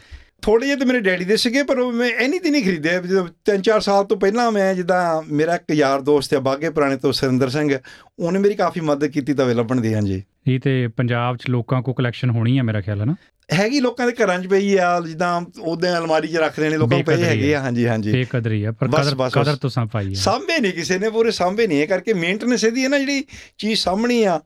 ਥੋੜੇ 0.42 0.66
ਜਿਹੇ 0.66 0.76
ਤੇ 0.76 0.84
ਮੇਰੇ 0.84 1.00
ਡੈਡੀ 1.00 1.24
ਦੇ 1.24 1.36
ਸੀਗੇ 1.36 1.62
ਪਰ 1.62 1.78
ਉਹ 1.78 1.92
ਮੈਂ 1.92 2.10
ਐਨੀ 2.18 2.38
ਦੀ 2.38 2.50
ਨਹੀਂ 2.50 2.62
ਖਰੀਦਿਆ 2.64 3.00
ਜਦੋਂ 3.00 3.26
ਤਿੰਨ 3.44 3.62
ਚਾਰ 3.62 3.80
ਸਾਲ 3.80 4.04
ਤੋਂ 4.04 4.16
ਪਹਿਲਾਂ 4.16 4.50
ਮੈਂ 4.52 4.74
ਜਿੱਦਾਂ 4.74 5.22
ਮੇਰਾ 5.28 5.54
ਇੱਕ 5.54 5.70
ਯਾਰ 5.70 6.00
ਦੋਸਤ 6.00 6.34
ਹੈ 6.34 6.38
ਬਾਗੇ 6.40 6.70
ਪੁਰਾਣੇ 6.70 6.96
ਤੋਂ 6.96 7.12
ਸੁਰਿੰਦਰ 7.12 7.48
ਸਿੰਘ 7.48 7.70
ਉਹਨੇ 8.18 8.38
ਮੇਰੀ 8.38 8.54
ਕਾਫੀ 8.54 8.80
ਮਦਦ 8.80 9.06
ਕੀਤੀ 9.06 9.34
ਤਵੇ 9.34 9.54
ਲੱਭਣ 9.54 9.80
ਦੀ 9.80 9.94
ਹਾਂਜੀ। 9.94 10.22
ਇਹ 10.48 10.60
ਤੇ 10.60 10.86
ਪੰਜਾਬ 10.88 11.36
'ਚ 11.36 11.48
ਲੋਕਾਂ 11.50 11.80
ਕੋਲ 11.82 11.94
ਕਲੈਕਸ਼ਨ 11.94 12.30
ਹੋਣੀ 12.30 12.58
ਆ 12.58 12.62
ਮੇਰਾ 12.62 12.80
ਖਿਆਲ 12.80 13.00
ਹੈ 13.00 13.04
ਨਾ? 13.04 13.14
ਹੈਗੀ 13.52 13.80
ਲੋਕਾਂ 13.80 14.06
ਦੇ 14.06 14.12
ਘਰਾਂ 14.12 14.38
'ਚ 14.38 14.46
ਪਈ 14.46 14.76
ਆ 14.76 15.00
ਜਿੱਦਾਂ 15.00 15.40
ਉਹਦੇ 15.60 15.88
ਅਲਮਾਰੀ 15.98 16.28
'ਚ 16.28 16.36
ਰੱਖਦੇ 16.36 16.68
ਨੇ 16.68 16.76
ਲੋਕਾਂ 16.76 16.98
ਬੇਕਦਰੀ 16.98 17.22
ਹੈਗੇ 17.22 17.54
ਆ 17.54 17.60
ਹਾਂਜੀ 17.60 17.86
ਹਾਂਜੀ। 17.86 18.12
ਬੇਕਦਰੀ 18.12 18.64
ਆ 18.64 18.72
ਪਰ 18.72 18.88
ਕਦਰ 18.88 19.14
ਕਦਰ 19.30 19.52
ਬਸ। 19.52 19.58
ਤੁਸੀਂ 19.58 19.86
ਪਾਈ 19.86 20.06
ਆ 20.06 20.14
ਸਾਂਭੇ 20.14 20.58
ਨਹੀਂ 20.60 20.72
ਕਿਸੇ 20.72 20.98
ਨੇ 20.98 21.10
ਪੂਰੇ 21.10 21.30
ਸਾਂਭੇ 21.30 21.66
ਨਹੀਂ। 21.66 21.82
ਇਹ 21.82 21.88
ਕਰਕੇ 21.88 22.12
ਮੇਨਟੇਨੈਂਸ 22.12 22.64
ਇਹਦੀ 22.64 22.84
ਹੈ 22.84 22.88
ਨਾ 22.88 22.98
ਜਿਹੜੀ 22.98 23.24
ਚੀਜ਼ 23.58 23.80
ਸਾਹਮਣੀ 23.80 24.24
ਆ 24.24 24.40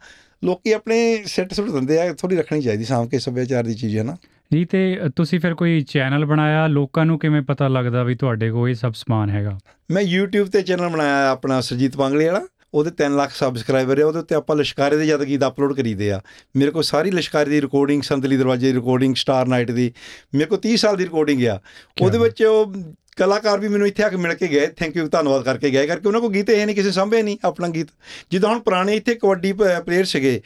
ਲੋਕੀ 0.45 0.73
ਆਪਣੇ 0.73 1.23
ਸਿੱਟ 1.27 1.55
ਸੁੱਟ 1.55 1.71
ਦਿੰਦੇ 1.71 2.01
ਆ 2.01 2.13
ਥੋੜੀ 2.13 2.37
ਰੱਖਣੀ 2.37 2.61
ਚਾਹੀਦੀ 2.63 2.85
ਸਾਂਭ 2.85 3.09
ਕੇ 3.09 3.19
ਸੱਭਿਆਚਾਰ 3.19 3.65
ਦੀ 3.65 3.75
ਚੀਜ਼ 3.75 3.97
ਹੈ 3.97 4.03
ਨਾ। 4.03 4.17
ਜੀ 4.53 4.65
ਤੇ 4.65 4.99
ਤੁਸੀਂ 5.17 5.41
ਫਿਰ 5.41 5.55
ਕੋਈ 5.55 5.81
ਚੈਨਲ 5.81 6.25
ਬਣਾਇਆ? 6.25 6.67
ਲੋਕਾਂ 6.67 7.07
ਨੂੰ 7.07 7.19
ਕਿਵੇਂ 7.19 7.43
ਪਤਾ 7.43 7.69
ਲੱਗਦਾ 7.69 8.03
ਵੀ 8.03 8.15
ਤੁਹਾਡੇ 8.15 8.51
ਕੋਲ 8.51 8.71
ਇਹ 8.71 8.75
ਸਭ 8.75 8.93
ਸਮਾਨ 8.93 9.31
ਹੈਗਾ? 9.31 9.59
ਮੈਂ 9.91 10.03
YouTube 10.03 10.51
ਤੇ 10.51 10.63
ਚੈਨਲ 10.63 10.89
ਬਣਾਇਆ 10.89 11.31
ਆਪਣਾ 11.31 11.61
ਸਰਜੀਤ 11.61 11.97
ਪਾਂਗਲੇ 11.97 12.27
ਵਾਲਾ। 12.27 12.41
ਉਹਦੇ 12.75 12.91
3 12.99 13.17
ਲੱਖ 13.17 13.35
ਸਬਸਕ੍ਰਾਈਬਰ 13.35 13.99
ਹੈ 13.99 14.05
ਉਹਦੇ 14.05 14.19
ਉੱਤੇ 14.19 14.35
ਆਪਾਂ 14.35 14.57
ਲਸ਼ਕਾਰੇ 14.57 14.97
ਦੇ 14.97 15.07
ਜਦ 15.07 15.25
ਗੀਤ 15.27 15.47
ਅਪਲੋਡ 15.47 15.77
ਕਰੀਦੇ 15.77 16.11
ਆ। 16.13 16.21
ਮੇਰੇ 16.57 16.71
ਕੋਲ 16.71 16.83
ਸਾਰੀ 16.83 17.11
ਲਸ਼ਕਾਰੇ 17.11 17.51
ਦੀ 17.51 17.61
ਰਿਕਾਰਡਿੰਗ 17.61 18.03
ਸੰਤਲੀ 18.03 18.37
ਦਰਵਾਜ਼ੇ 18.37 18.67
ਦੀ 18.67 18.79
ਰਿਕਾਰਡਿੰਗ 18.79 19.15
ਸਟਾਰ 19.15 19.47
ਨਾਈਟ 19.47 19.71
ਦੀ 19.71 19.93
ਮੇਰੇ 20.35 20.47
ਕੋਲ 20.47 20.59
30 20.59 20.77
ਸਾਲ 20.77 20.97
ਦੀ 20.97 21.05
ਰਿਕਾਰਡਿੰਗ 21.05 21.45
ਆ। 21.47 21.61
ਉਹਦੇ 22.01 22.19
ਵਿੱਚ 22.19 22.43
ਉਹ 22.43 22.75
ਕਲਾਕਾਰ 23.17 23.61
ਵੀ 23.61 23.69
ਮੈਨੂੰ 23.69 23.87
ਇੱਥੇ 23.87 24.03
ਆ 24.03 24.09
ਕੇ 24.09 24.17
ਮਿਲ 24.17 24.35
ਕੇ 24.35 24.49
ਗਏ। 24.49 24.67
ਥੈਂਕ 24.67 24.97
ਯੂ 24.97 25.09
ਧੰਨਵਾਦ 25.09 25.45
ਕਰਕੇ 25.45 25.71
ਗਏ। 25.71 25.87
ਕਰਕੇ 25.87 26.09
ਉਹਨਾਂ 26.09 26.21
ਕੋਲ 26.21 26.33
ਗੀਤ 26.33 26.51
ਇਹ 26.51 26.67
ਨਹੀਂ 26.67 26.77
ਕਿਸੇ 26.77 26.91
ਸਾਂਭੇ 26.93 27.23
ਨਹੀਂ 27.23 27.39
ਆਪਣਾ 27.45 27.69
ਗੀਤ। 27.69 27.89
ਜਿੱਦਾਂ 28.31 28.51
ਹੁਣ 28.51 28.61
ਪੁਰਾਣੇ 28.61 28.97
ਇੱਥੇ 28.97 29.15
ਕਬੱਡੀ 29.15 29.53
ਪਲੇਅਰ 29.53 30.05
ਸੀਗੇ 30.05 30.41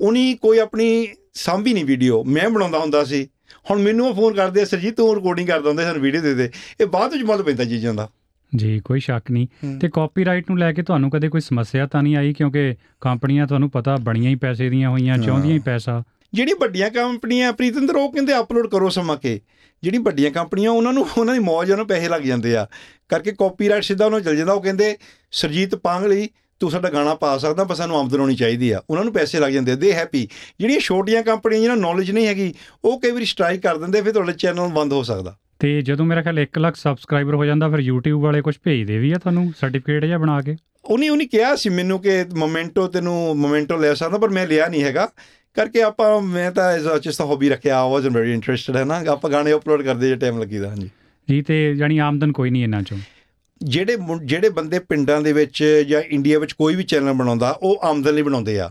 ਉਨੀ 0.00 0.34
ਕੋਈ 0.34 0.58
ਆਪਣੀ 0.58 1.08
ਸਾਂਭੀ 1.34 1.74
ਨਹੀਂ 1.74 1.84
ਵੀਡੀਓ 1.84 2.22
ਮੈਂ 2.24 2.48
ਬਣਾਉਂਦਾ 2.50 2.78
ਹੁੰਦਾ 2.78 3.04
ਸੀ। 3.04 3.28
ਹੁਣ 3.70 3.82
ਮੈਨੂੰ 3.82 4.14
ਫੋਨ 4.14 4.34
ਕਰਦੇ 4.34 4.60
ਆ 4.60 4.64
ਸਰਜੀਤ 4.64 4.96
ਤੂੰ 4.96 5.14
ਰਿਕਾਰਡਿੰਗ 5.14 5.48
ਕਰਦਾ 5.48 5.68
ਹੁੰਦਾ 5.68 5.82
ਸਾਨੂੰ 5.82 6.02
ਵੀਡੀਓ 6.02 6.20
ਦੇ 6.20 6.34
ਦੇ। 6.34 6.50
ਇਹ 6.80 6.86
ਬਾਅਦ 6.86 7.12
ਵਿੱਚ 7.12 7.24
ਮੁੱਲ 7.24 7.42
ਪੈਂਦਾ 7.42 7.64
ਚੀਜ਼ਾਂ 7.64 7.94
ਦਾ। 7.94 8.08
ਜੀ 8.56 8.80
ਕੋਈ 8.80 9.00
ਸ਼ੱਕ 9.00 9.30
ਨਹੀਂ। 9.30 9.46
ਤੇ 9.78 9.88
ਕਾਪੀਰਾਈਟ 9.88 10.50
ਨੂੰ 10.50 10.58
ਲੈ 10.58 10.72
ਕੇ 10.72 10.82
ਤੁਹਾਨੂੰ 10.82 11.10
ਕਦੇ 11.10 11.28
ਕੋਈ 11.28 11.40
ਸਮੱਸਿਆ 11.40 11.86
ਤਾਂ 11.86 12.02
ਨਹੀਂ 12.02 12.16
ਆਈ? 12.16 12.32
ਕਿਉਂਕਿ 12.32 12.74
ਕੰਪਨੀਆਂ 13.00 13.46
ਤੁਹਾਨੂੰ 13.46 13.70
ਪਤਾ 13.70 13.96
ਬਣੀਆਂ 13.96 14.30
ਹੀ 14.30 14.34
ਪੈਸੇ 14.34 14.70
ਦੀਆਂ 14.70 14.90
ਹੋਈਆਂ। 14.90 15.18
ਚਾਹੁੰਦੀਆਂ 15.18 15.54
ਹੀ 15.54 15.58
ਪੈਸਾ। 15.58 16.02
ਜਿਹੜੀ 16.34 16.52
ਵੱਡੀਆਂ 16.52 16.90
ਕੰਪਨੀਆਂ 16.90 17.52
ਪ੍ਰੀਤਿੰਦਰ 17.52 17.96
ਉਹ 17.96 18.12
ਕਹਿੰਦੇ 18.12 18.38
ਅਪਲੋਡ 18.38 18.66
ਕਰੋ 18.66 18.88
ਸਮਾਂ 18.88 19.16
ਕੇ। 19.16 19.40
ਜਿਹੜੀ 19.82 19.98
ਵੱਡੀਆਂ 19.98 20.30
ਕੰਪਨੀਆਂ 20.30 20.70
ਉਹਨਾਂ 20.70 20.92
ਨੂੰ 20.92 21.06
ਉਹਨਾਂ 21.18 21.34
ਦੀ 21.34 21.40
ਮੌਜ 21.40 21.70
ਉਹਨਾਂ 21.72 21.84
ਪੈਸੇ 21.84 22.08
ਲੱਗ 22.08 22.22
ਜਾਂਦੇ 22.22 22.56
ਆ। 22.56 22.66
ਕਰਕੇ 23.08 23.32
ਕਾਪੀਰਾਈਟ 23.32 23.82
ਸਿੱਧਾ 23.82 24.06
ਉਹਨਾਂ 24.06 24.20
ਚਲ 24.20 24.36
ਜਾਂਦਾ। 24.36 24.52
ਉਹ 24.52 24.62
ਕਹਿੰਦੇ 24.62 24.96
ਸਰਜੀਤ 25.32 25.74
ਪਾਂਗਲੀ 25.74 26.28
ਤੂੰ 26.60 26.70
ਸਾਡਾ 26.70 26.88
ਗਾਣਾ 26.88 27.14
ਪਾ 27.14 27.38
ਸਕਦਾ 27.38 27.64
ਬਸ 27.64 27.76
ਸਾਨੂੰ 27.76 27.98
ਆਮਦਨ 27.98 28.20
ਹੋਣੀ 28.20 28.34
ਚਾਹੀਦੀ 28.36 28.70
ਆ। 28.70 28.82
ਉਹਨਾਂ 28.90 29.04
ਨੂੰ 29.04 29.12
ਪੈਸੇ 29.12 29.38
ਲੱਗ 29.38 29.52
ਜਾਂਦੇ 29.52 29.76
ਦੇ 29.76 29.92
ਹੈਪੀ 29.92 30.28
ਜਿਹੜੀਆਂ 30.60 30.80
ਛੋਟੀਆਂ 30.80 31.22
ਕੰਪਨੀਆਂ 31.22 31.60
ਜਿਹਨਾਂ 31.60 31.76
ਨੌਲੇਜ 31.76 32.10
ਨਹੀਂ 32.10 32.26
ਹੈਗੀ 32.26 32.54
ਉਹ 32.84 33.00
ਕਈ 33.00 33.10
ਵਾਰੀ 33.10 33.24
ਸਟ੍ਰਾਈਕ 33.24 33.62
ਕਰ 33.62 33.76
ਦਿੰਦੇ 33.76 34.02
ਫਿਰ 34.02 34.12
ਤੁਹਾਡਾ 34.12 34.32
ਚੈਨਲ 34.32 34.68
ਬੰਦ 34.68 34.92
ਹੋ 34.92 35.02
ਸਕਦਾ। 35.02 35.36
ਤੇ 35.58 35.82
ਜਦੋਂ 35.82 36.06
ਮੇਰਾ 36.06 36.22
ਖਿਆਲ 36.22 36.38
1 36.38 36.58
ਲੱਖ 36.58 36.76
ਸਬਸਕ੍ਰਾਈਬਰ 36.76 37.34
ਹੋ 37.34 37.44
ਜਾਂਦਾ 37.44 37.68
ਫਿਰ 37.68 37.90
YouTube 37.90 38.18
ਵਾਲੇ 38.18 38.42
ਕੁਝ 38.42 38.54
ਭੇਜਦੇ 38.62 38.98
ਵੀ 38.98 39.12
ਆ 39.12 39.18
ਤੁਹਾਨੂੰ 39.18 39.52
ਸਰਟੀਫਿਕੇਟ 39.60 40.04
ਜਿਹਾ 40.04 40.18
ਬਣਾ 40.18 40.40
ਕੇ? 40.40 40.56
ਉਹਨੇ 40.84 41.08
ਉਹਨੇ 41.08 41.26
ਕਿਹਾ 41.26 41.56
ਸੀ 41.56 41.68
ਮੈਨੂੰ 41.68 42.00
ਕਿ 42.00 42.10
ਮੋਮੈਂਟੋ 42.36 42.86
ਤੈਨੂੰ 42.88 43.36
ਮੋਮੈਂਟੋ 43.36 43.76
ਲੈ 43.76 43.94
ਸਕਦਾ 43.94 44.18
ਪਰ 44.18 44.28
ਮੈਂ 44.28 44.46
ਲਿਆ 44.46 44.66
ਨਹੀਂ 44.68 44.82
ਹੈਗਾ। 44.84 45.08
ਕਰਕੇ 45.54 45.82
ਆਪਾਂ 45.82 46.20
ਮੈਂ 46.20 46.52
ਤਾਂ 46.52 46.72
ਐਜ਼ 46.72 46.88
ਅ 46.88 46.98
ਜਸਟ 46.98 47.20
ਹੌਬੀ 47.20 47.48
ਰੱਖਿਆ 47.48 47.80
ਆ 47.80 47.88
ਵਾਸ 47.88 48.04
ਵੈਰੀ 48.04 48.32
ਇੰਟਰਸਟਡ 48.32 48.76
ਹੈ 48.76 48.84
ਨਾ? 48.84 49.04
ਆਪਾਂ 49.08 49.30
ਗਾਣੇ 49.30 49.52
ਅਪਲੋਡ 49.52 49.82
ਕਰਦੇ 49.82 50.08
ਜੇ 50.08 50.16
ਟਾਈਮ 50.16 50.38
ਲੱਗੀਦਾ 50.40 50.68
ਹਾਂਜੀ। 50.68 50.90
ਜੀ 51.30 51.42
ਤੇ 51.42 51.74
ਜਾਨੀ 51.74 51.98
ਆਮਦਨ 51.98 52.32
ਕੋਈ 52.32 52.50
ਨਹੀਂ 52.50 52.62
ਇਹਨਾਂ 52.62 52.82
ਚੋਂ। 52.82 52.98
ਜਿਹੜੇ 53.62 53.96
ਜਿਹੜੇ 54.24 54.48
ਬੰਦੇ 54.48 54.78
ਪਿੰਡਾਂ 54.78 55.20
ਦੇ 55.20 55.32
ਵਿੱਚ 55.32 55.84
ਜਾਂ 55.88 56.02
ਇੰਡੀਆ 56.02 56.38
ਵਿੱਚ 56.38 56.52
ਕੋਈ 56.52 56.74
ਵੀ 56.74 56.82
ਚੈਨਲ 56.82 57.12
ਬਣਾਉਂਦਾ 57.12 57.58
ਉਹ 57.62 57.80
ਆਮਦਨ 57.82 58.14
ਲਈ 58.14 58.22
ਬਣਾਉਂਦੇ 58.22 58.60
ਆ। 58.60 58.70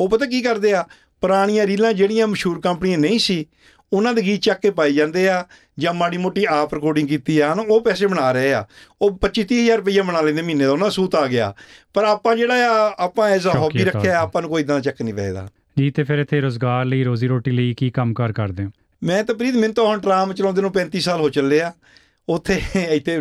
ਉਹ 0.00 0.08
ਪਤਾ 0.08 0.26
ਕੀ 0.26 0.42
ਕਰਦੇ 0.42 0.74
ਆ? 0.74 0.84
ਪੁਰਾਣੀਆਂ 1.20 1.66
ਰੀਲਾਂ 1.66 1.92
ਜਿਹੜੀਆਂ 1.92 2.26
ਮਸ਼ਹੂਰ 2.26 2.60
ਕੰਪਨੀਆਂ 2.60 2.98
ਨਹੀਂ 2.98 3.18
ਸੀ 3.18 3.46
ਉਹਨਾਂ 3.92 4.14
ਦੇ 4.14 4.22
ਗੀਤ 4.22 4.40
ਚੱਕ 4.40 4.60
ਕੇ 4.60 4.70
ਪਾਈ 4.70 4.94
ਜਾਂਦੇ 4.94 5.28
ਆ 5.28 5.44
ਜਾਂ 5.78 5.94
ਮਾੜੀ 5.94 6.16
ਮੋਟੀ 6.16 6.44
ਆਪ 6.44 6.74
ਰਿਕਾਰਡਿੰਗ 6.74 7.08
ਕੀਤੀ 7.08 7.40
ਆ 7.40 7.54
ਨਾ 7.54 7.64
ਉਹ 7.68 7.80
ਪੈਸੇ 7.80 8.06
ਬਣਾ 8.06 8.32
ਰਹੇ 8.32 8.54
ਆ। 8.54 8.64
ਉਹ 9.02 9.18
25 9.22 9.44
30000 9.44 9.76
ਰੁਪਏ 9.76 10.00
ਬਣਾ 10.00 10.20
ਲੈਂਦੇ 10.20 10.42
ਮਹੀਨੇ 10.42 10.64
ਦਾ 10.64 10.70
ਉਹਨਾਂ 10.70 10.90
ਸੂਤ 10.90 11.14
ਆ 11.14 11.26
ਗਿਆ। 11.26 11.54
ਪਰ 11.94 12.04
ਆਪਾਂ 12.04 12.36
ਜਿਹੜਾ 12.36 12.54
ਆ 12.54 12.94
ਆਪਾਂ 12.98 13.28
ਐਜ਼ 13.28 13.48
ਅ 13.48 13.50
ਹੌਬੀ 13.50 13.84
ਰੱਖਿਆ। 13.84 14.20
ਆਪਾਂ 14.20 14.42
ਨੂੰ 14.42 14.50
ਕੋਈ 14.50 14.62
ਇਦਾਂ 14.62 14.80
ਚੱਕ 14.80 15.02
ਨਹੀਂ 15.02 15.14
ਪੈਦਾ 15.14 15.48
ਜੀ 15.78 15.90
ਤੇ 15.90 16.02
ਫਿਰ 16.02 16.18
ਇੱਥੇ 16.18 16.40
ਰੋਜ਼ਗਾਰ 16.40 16.84
ਲਈ 16.84 17.04
ਰੋਜ਼ੀ 17.04 17.26
ਰੋਟੀ 17.26 17.50
ਲਈ 17.50 17.74
ਕੀ 17.74 17.90
ਕੰਮਕਾਰ 17.90 18.32
ਕਰਦੇ 18.32 18.64
ਹੋ? 18.64 18.70
ਮੈਂ 19.02 19.24
ਤਾਂ 19.24 19.34
ਪ੍ਰੀਤ 19.34 19.54
ਮੈਨੂੰ 19.54 19.74
ਤਾਂ 19.74 19.84
ਹੁਣ 19.84 20.00
ਟਰਾਮ 20.00 20.32
ਚਲਾਉਂਦੇ 20.32 20.62
ਨੂੰ 20.62 20.70
35 20.70 21.00
ਸਾਲ 21.00 21.20
ਹੋ 21.20 21.28
ਚੱਲੇ 21.28 21.60
ਆ। 21.60 21.72
ਉੱਥੇ 22.28 22.60
ਇੱਥੇ 22.76 23.20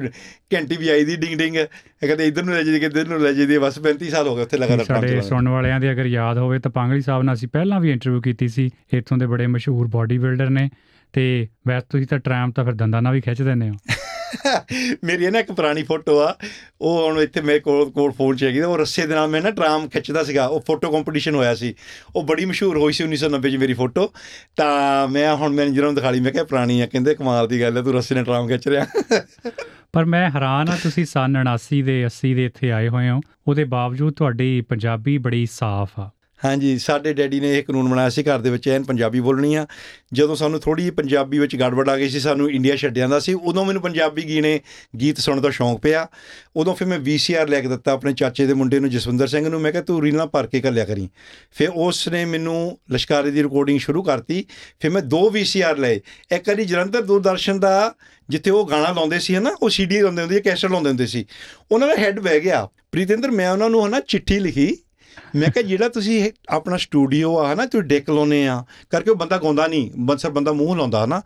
ਘੰਟੀ 0.53 0.77
ਵੀ 0.77 0.89
ਆਈ 0.89 1.03
ਦੀ 1.05 1.15
ਡਿੰਗ 1.15 1.37
ਡਿੰਗ। 1.39 1.55
ਇਹ 1.55 2.07
ਕਦੇ 2.07 2.27
ਇਧਰ 2.27 2.43
ਨੂੰ 2.43 2.53
ਲੈ 2.53 2.63
ਜੀ 2.63 2.79
ਕਿਧਰ 2.79 3.07
ਨੂੰ 3.07 3.19
ਲੈ 3.21 3.31
ਜੀ 3.31 3.57
ਬਸ 3.57 3.79
35 3.79 4.09
ਸਾਲ 4.09 4.27
ਹੋ 4.27 4.35
ਗਏ 4.35 4.41
ਉੱਥੇ 4.41 4.57
ਲਗਾਤਾਰ 4.57 4.85
ਸਾਡੇ 4.85 5.21
ਸੁਣਨ 5.21 5.49
ਵਾਲਿਆਂ 5.49 5.79
ਦੇ 5.79 5.91
ਅਗਰ 5.91 6.05
ਯਾਦ 6.05 6.37
ਹੋਵੇ 6.37 6.59
ਤਾਂ 6.59 6.71
ਪਾਂਗਲੀ 6.71 7.01
ਸਾਹਿਬ 7.01 7.23
ਨਾਲ 7.23 7.35
ਅਸੀਂ 7.35 7.47
ਪਹਿਲਾਂ 7.47 7.79
ਵੀ 7.79 7.91
ਇੰਟਰਵਿਊ 7.91 8.21
ਕੀਤੀ 8.21 8.47
ਸੀ 8.47 8.69
ਇੱਥੋਂ 8.93 9.17
ਦੇ 9.17 9.25
ਬੜੇ 9.25 9.47
ਮਸ਼ਹੂਰ 9.47 9.87
ਬਾਡੀ 9.87 10.17
ਬਿਲਡਰ 10.17 10.49
ਨੇ। 10.49 10.69
ਤੇ 11.13 11.47
ਵੈਸੇ 11.67 11.85
ਤੁਸੀਂ 11.89 12.07
ਤਾਂ 12.07 12.19
ਟਰੈਮ 12.19 12.51
ਤਾਂ 12.51 12.63
ਫਿਰ 12.65 12.73
ਦੰਦਾਂ 12.73 13.01
ਨਾਲ 13.01 13.13
ਵੀ 13.13 13.21
ਖਿੱਚ 13.21 13.41
ਦਿੰਦੇ 13.41 13.69
ਹੋ। 13.69 13.73
ਮੇਰੀ 15.03 15.25
ਇਹ 15.25 15.31
ਨਾ 15.31 15.39
ਇੱਕ 15.39 15.51
ਪੁਰਾਣੀ 15.51 15.83
ਫੋਟੋ 15.83 16.19
ਆ, 16.19 16.35
ਉਹ 16.81 17.07
ਹੁਣ 17.07 17.19
ਇੱਥੇ 17.19 17.41
ਮੇਰੇ 17.41 17.59
ਕੋਲ 17.59 17.91
ਕੋਲ 17.91 18.11
ਫੋਨ 18.11 18.35
'ਚ 18.35 18.43
ਹੈਗੀ 18.43 18.61
ਉਹ 18.61 18.77
ਰੱਸੇ 18.77 19.07
ਦੇ 19.07 19.15
ਨਾਲ 19.15 19.27
ਮੈਂ 19.27 19.41
ਨਾ 19.41 19.51
ਟਰਾਮ 19.51 19.87
ਖਿੱਚਦਾ 19.87 20.23
ਸੀਗਾ, 20.23 20.47
ਉਹ 20.47 20.63
ਫੋਟੋ 20.67 20.91
ਕੰਪੀਟੀਸ਼ਨ 20.91 21.35
ਹੋਇਆ 21.35 21.55
ਸੀ। 21.55 21.73
ਉਹ 22.15 22.23
ਬੜੀ 22.23 22.45
ਮਸ਼ਹੂਰ 22.45 22.77
ਹੋਈ 22.77 22.93
ਸੀ 22.93 23.03
1990 23.03 23.51
'ਚ 23.51 23.55
ਮੇਰੀ 23.55 23.73
ਫੋਟੋ। 23.73 24.11
ਤਾਂ 24.55 25.07
ਮੈਂ 25.07 25.35
ਹੁਣ 25.35 25.53
ਮੈਨੇਜਰ 25.53 25.83
ਨੂੰ 25.83 25.95
ਦਿਖਾ 25.95 26.11
ਲਈ 26.11 26.19
ਮੈਂ 26.19 26.31
ਕਿਹਾ 26.31 26.43
ਪੁਰਾਣੀ 26.43 26.81
ਆ, 26.81 26.85
ਕਹਿੰਦੇ 26.85 27.15
ਕਮਾਲ 27.15 27.47
ਦੀ 27.47 27.61
ਗੱਲ 27.61 27.77
ਹੈ 27.77 27.81
ਤੂੰ 27.81 27.93
ਰੱਸੇ 27.93 28.15
ਨਾਲ 28.15 28.23
ਟਰਾਮ 28.23 28.47
ਖਿੱਚ 28.47 28.67
ਰਿਹਾ। 28.67 28.85
ਪਰ 29.93 30.05
ਮੈਂ 30.05 30.29
ਹੈਰਾਨ 30.29 30.69
ਆ, 30.69 30.77
ਤੁਸੀਂ 30.83 31.05
ਸਨ 31.05 31.37
79 31.37 31.81
ਦੇ 31.81 32.05
80 32.05 32.33
ਦੇ 32.33 32.45
ਇੱਥੇ 32.45 32.71
ਆਏ 32.71 32.87
ਹੋਏ 32.87 33.09
ਹੋ, 33.09 33.21
ਉਹਦੇ 33.47 33.63
ਬਾਵਜੂਦ 33.63 34.13
ਤੁਹਾਡੀ 34.13 34.61
ਪੰਜਾਬੀ 34.61 35.17
ਬੜੀ 35.17 35.45
ਸਾਫ਼ 35.45 35.99
ਆ। 35.99 36.09
ਹਾਂਜੀ, 36.45 36.79
ਸਾਡੇ 36.79 37.13
ਡੈਡੀ 37.13 37.39
ਨੇ 37.39 37.57
ਇਹ 37.57 37.63
ਕਾਨੂੰਨ 37.63 37.89
ਬਣਾਇਆ 37.89 38.09
ਸੀ, 38.09 38.23
ਘਰ 38.23 38.39
ਦੇ 38.39 38.49
ਵਿੱਚ 38.49 38.69
ਐਨ 38.69 38.83
ਪੰਜਾਬੀ 38.83 39.19
ਬੋਲਣੀ 39.19 39.55
ਆ। 39.55 39.67
ਜਦੋਂ 40.13 40.35
ਸਾਨੂੰ 40.35 40.59
ਥੋੜੀ 40.59 40.83
ਜਿਹੀ 40.83 40.91
ਪੰਜਾਬੀ 40.91 41.39
ਵਿੱਚ 41.39 41.55
ਗੜਬੜ 41.55 41.89
ਆ 41.89 41.97
ਗਈ 41.97 42.09
ਸੀ, 42.09 42.19
ਸਾਨੂੰ 42.19 42.51
ਇੰਡੀਆ 42.51 42.75
ਛੱਡ 42.75 42.95
ਜਾਂਦਾ 42.95 43.19
ਸੀ, 43.19 43.33
ਉਦੋਂ 43.33 43.65
ਮੈਨੂੰ 43.65 43.81
ਪੰਜਾਬੀ 43.81 44.23
ਗੀਣੇ, 44.27 44.61
ਗੀਤ 45.01 45.17
ਸੁਣਨ 45.17 45.41
ਦਾ 45.41 45.49
ਸ਼ੌਂਕ 45.49 45.81
ਪਿਆ। 45.81 46.07
ਉਦੋਂ 46.55 46.75
ਫਿਰ 46.75 46.87
ਮੈਂ 46.87 46.99
VCR 46.99 47.47
ਲੈ 47.47 47.61
ਕੇ 47.61 47.67
ਦਿੱਤਾ 47.67 47.91
ਆਪਣੇ 47.91 48.13
ਚਾਚੇ 48.13 48.45
ਦੇ 48.45 48.53
ਮੁੰਡੇ 48.53 48.79
ਨੂੰ, 48.79 48.89
ਜਸਵਿੰਦਰ 48.89 49.27
ਸਿੰਘ 49.27 49.49
ਨੂੰ, 49.49 49.61
ਮੈਂ 49.61 49.71
ਕਿਹਾ 49.71 49.83
ਤੂੰ 49.83 50.03
ਰੀਲਾਂ 50.03 50.27
ਭਰ 50.27 50.47
ਕੇ 50.47 50.61
ਘੱਲਿਆ 50.67 50.85
ਕਰੀ। 50.85 51.09
ਫਿਰ 51.51 51.69
ਉਸ 51.69 52.07
ਨੇ 52.07 52.25
ਮੈਨੂੰ 52.25 52.79
ਲਸ਼ਕਾਰੇ 52.91 53.31
ਦੀ 53.31 53.43
ਰਿਕਾਰਡਿੰਗ 53.43 53.79
ਸ਼ੁਰੂ 53.79 54.03
ਕਰਤੀ। 54.03 54.45
ਫਿਰ 54.79 54.91
ਮੈਂ 54.91 55.01
ਦੋ 55.01 55.29
VCR 55.29 55.75
ਲਏ। 55.77 56.01
ਇੱਕ 56.31 56.47
ਵਾਰੀ 56.47 56.65
ਜਲੰਧਰ 56.65 57.01
ਦੂਰਦਰਸ਼ਨ 57.01 57.59
ਦਾ, 57.59 57.95
ਜਿੱਥੇ 58.29 58.51
ਉਹ 58.51 58.67
ਗਾਣਾ 58.67 58.91
ਲਾਉਂਦੇ 58.91 59.19
ਸੀ, 59.19 59.35
ਹਨਾ, 59.35 59.55
ਉਹ 59.61 59.69
ਸੀਡੀ 59.69 60.01
ਲਾਉਂਦੇ 60.01 60.21
ਹੁੰਦੇ 60.21 60.35
ਸੀ 60.35 60.41
ਕੈਸਟ 60.41 60.65
ਲਾਉਂਦੇ 60.65 60.89
ਹੁੰਦੇ 60.89 61.05
ਸੀ। 61.05 61.25
ਉਹਨਾਂ 61.71 61.87
ਦਾ 61.87 61.95
ਹੈੱਡ 61.95 62.19
ਬਹਿ 62.19 62.39
ਗਿਆ। 62.39 62.69
ਪ੍ਰੀਤਿੰਦਰ, 62.91 63.31
ਮੈਂ 63.31 63.49
ਉਹਨਾਂ 63.49 63.69
ਨੂੰ 63.69 63.87
ਹਨਾ 63.87 63.99
ਚਿੱਠੀ 63.99 64.39
ਲਿਖੀ। 64.39 64.77
ਮੈਂ 65.35 65.49
ਕਿਹਾ 65.49 65.63
ਜਿਹੜਾ 65.63 65.89
ਤੁਸੀਂ 65.89 66.31
ਆਪਣਾ 66.49 66.77
ਸਟੂਡੀਓ 66.77 67.37
ਆ 67.37 67.53
ਹਨਾ 67.53 67.65
ਤੁਸੀਂ 67.65 67.83
ਡੈਕ 67.83 68.09
ਲਾਉਨੇ 68.09 68.47
ਆ 68.47 68.63
ਕਰਕੇ 68.89 69.11
ਉਹ 69.11 69.15
ਬੰਦਾ 69.15 69.37
ਗਾਉਂਦਾ 69.37 69.67
ਨਹੀਂ 69.67 69.91
ਬੰਸਰ 69.99 70.29
ਬੰਦਾ 70.29 70.53
ਮੂੰਹ 70.53 70.75
ਲਾਉਂਦਾ 70.77 71.05
ਹਨਾ। 71.05 71.21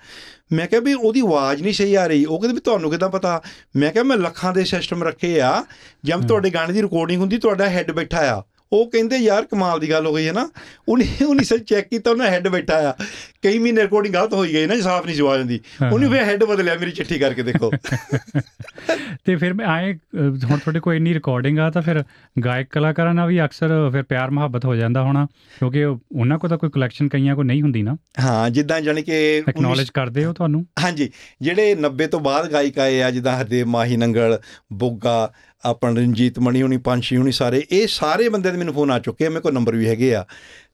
ਮੈਂ 0.54 0.68
ਕਿਹਾ 0.68 0.82
ਵੀ 0.82 0.94
ਉਹਦੀ 0.94 1.20
ਆਵਾਜ਼ 1.20 1.62
ਨਹੀਂ 1.62 1.74
ਸਹੀ 1.74 1.96
ਆ 1.96 2.08
ਰਹੀ 2.08 2.26
ਉਹ 2.26 2.40
ਕਹਿੰਦੇ 2.42 2.56
ਵੀ 2.56 2.62
ਤੁਹਾਨੂੰ 2.62 2.92
ਕਿਦਾਂ 2.92 3.10
ਪਤਾ? 3.10 3.42
ਮੈਂ 3.76 3.92
ਕਿਹਾ 3.92 4.04
ਮੈਂ 4.04 4.18
ਲੱਖਾਂ 4.18 4.54
ਦੇ 4.54 4.64
ਸਿਸਟਮ 4.64 5.04
ਰੱਖੇ 5.04 5.42
ਆ 5.42 5.66
ਜਦ 6.04 6.28
ਤੁਹਾਡੇ 6.28 6.50
ਗਾਣੇ 6.50 6.74
ਦੀ 6.74 6.82
ਰਿਕਾਰਡਿੰਗ 6.82 7.22
ਹੁੰਦੀ 7.22 7.38
ਤੁਹਾਡਾ 7.38 7.70
ਹੈੱਡ 7.70 7.92
ਬੈਠਾ 7.92 8.18
ਆ। 8.18 8.44
ਉਹ 8.72 8.90
ਕਹਿੰਦੇ 8.92 9.18
ਯਾਰ 9.18 9.46
ਕਮਾਲ 9.46 9.80
ਦੀ 9.80 9.90
ਗੱਲ 9.90 10.06
ਹੋ 10.08 10.14
ਗਈ 10.14 10.28
ਹੈ 10.28 10.34
ਨਾ। 10.34 10.50
ਉਹਨੇ 10.90 11.06
ਉਹਨੇ 11.26 11.44
ਸੱਚ 11.44 11.64
ਚੈੱਕ 11.64 11.88
ਕੀਤਾ 11.88 12.12
ਉਹਨਾਂ 12.12 12.28
ਹੈੱਡ 12.28 12.48
ਬੈਠਾ 12.48 12.76
ਆ। 12.90 12.94
ਕਈ 13.42 13.60
ਮਹੀਨੇ 13.60 13.82
ਰਿਕਾਰਡਿੰਗ 13.82 14.14
ਗਲਤ 14.14 14.34
ਹੋਈ 14.34 14.54
ਗਈ 14.54 14.66
ਨਾ 14.66 14.80
ਸਾਫ਼ 14.82 15.06
ਨਹੀਂ 15.06 15.16
ਜਵਾਬ 15.16 15.38
ਜਾਂਦੀ। 15.38 15.60
ਉਹਨੇ 15.92 16.10
ਫਿਰ 16.10 16.24
ਹੈੱਡ 16.24 16.44
ਬਦਲਿਆ 16.44 16.76
ਮੇਰੀ 16.76 16.92
ਚਿੱਠੀ 16.92 17.20
ਕਰਕੇ 17.20 17.44
ਦੇਖੋ। 17.44 17.72
ਤੇ 19.26 19.36
ਫਿਰ 19.36 19.54
ਮੈਂ 19.54 19.66
ਆਏ 19.66 19.94
ਹੁਣ 20.16 20.58
ਤੁਹਾਡੇ 20.58 20.80
ਕੋਲ 20.80 20.94
ਇੰਨੀ 20.96 21.14
ਰਿਕਾਰਡਿੰਗ 21.14 21.60
ਆ 21.60 21.70
ਤਾਂ 21.70 21.82
ਫਿਰ 21.82 22.04
ਗਾਇਕ 22.46 22.68
ਕਲਾਕਾਰਾਂ 22.72 23.14
ਨਾਲ 23.14 23.28
ਵੀ 23.28 23.44
ਅਕਸਰ 23.46 23.90
ਫਿਰ 23.92 24.04
ਪਿਆਰ 24.04 24.32
ਮੁਹੱਬਤ 24.32 24.66
ਹੋ 24.66 24.76
ਜਾਂਦਾ 24.76 25.02
ਹੋਣਾ 25.04 25.28
ਕਿਉਂਕਿ 25.60 25.84
ਉਹ- 25.84 26.00
ਉਹਨਾਂ 26.16 26.38
ਕੋਲ 26.40 26.50
ਤਾਂ 26.50 26.58
ਕੋਈ 26.58 26.70
ਕਲੈਕਸ਼ਨ 26.70 27.08
ਕਈਆਂ 27.08 27.36
ਕੋਲ 27.36 27.46
ਨਹੀਂ 27.46 27.62
ਹੁੰਦੀ 27.62 27.82
ਨਾ। 27.84 27.96
ਹਾਂ 28.20 28.50
ਜਿੱਦਾਂ 28.50 28.82
ਜਾਣੀ 28.82 29.02
ਕਿ 29.04 29.44
ਐਕਨੋਲਜ 29.48 29.90
ਕਰਦੇ 29.90 30.26
ਹੋ 30.26 30.34
ਤੁਹਾਨੂੰ? 30.34 30.66
ਹਾਂਜੀ 30.84 31.10
ਜਿਹੜੇ 31.42 31.76
90 31.76 32.08
ਤੋਂ 32.08 32.20
ਬਾਅਦ 32.20 32.52
ਗਾਇਕ 32.52 32.80
ਆਏ 32.80 33.02
ਆ 33.02 33.12
ਜਿੱਦਾਂ 33.12 33.38
ਹਰਦੇਵ 33.42 33.68
ਮਾਹੀ 33.68 33.98
ਨੰਗਲ 33.98 34.40
ਬੁੱਗਾ 34.74 35.32
ਆਪਣ 35.66 35.98
ਰਣਜੀਤ 35.98 36.40
ਮਣੀ 36.40 36.62
ਹੁਣੀ, 36.62 36.78
ਪੰਛੀ 36.78 37.18
ਹੁਣੀ 37.18 37.32
ਸਾਰੇ, 37.32 37.66
ਇਹ 37.72 37.88
ਸਾਰੇ 37.88 38.30
ਬੰਦੇ 38.30 38.52
ਦੇ 38.52 38.58
ਮੈਨੂੰ 38.58 38.74
ਫੋਨ 38.74 38.92
ਆ 38.92 39.00
ਚੁੱਕੇ 39.00 39.26
ਆ, 39.26 39.30
ਮੇਰੇ 39.30 39.42
ਕੋਲ 39.42 39.54
ਨੰਬਰ 39.54 39.76
ਵੀ 39.76 39.88
ਹੈਗੇ 39.88 40.16
ਆ। 40.16 40.26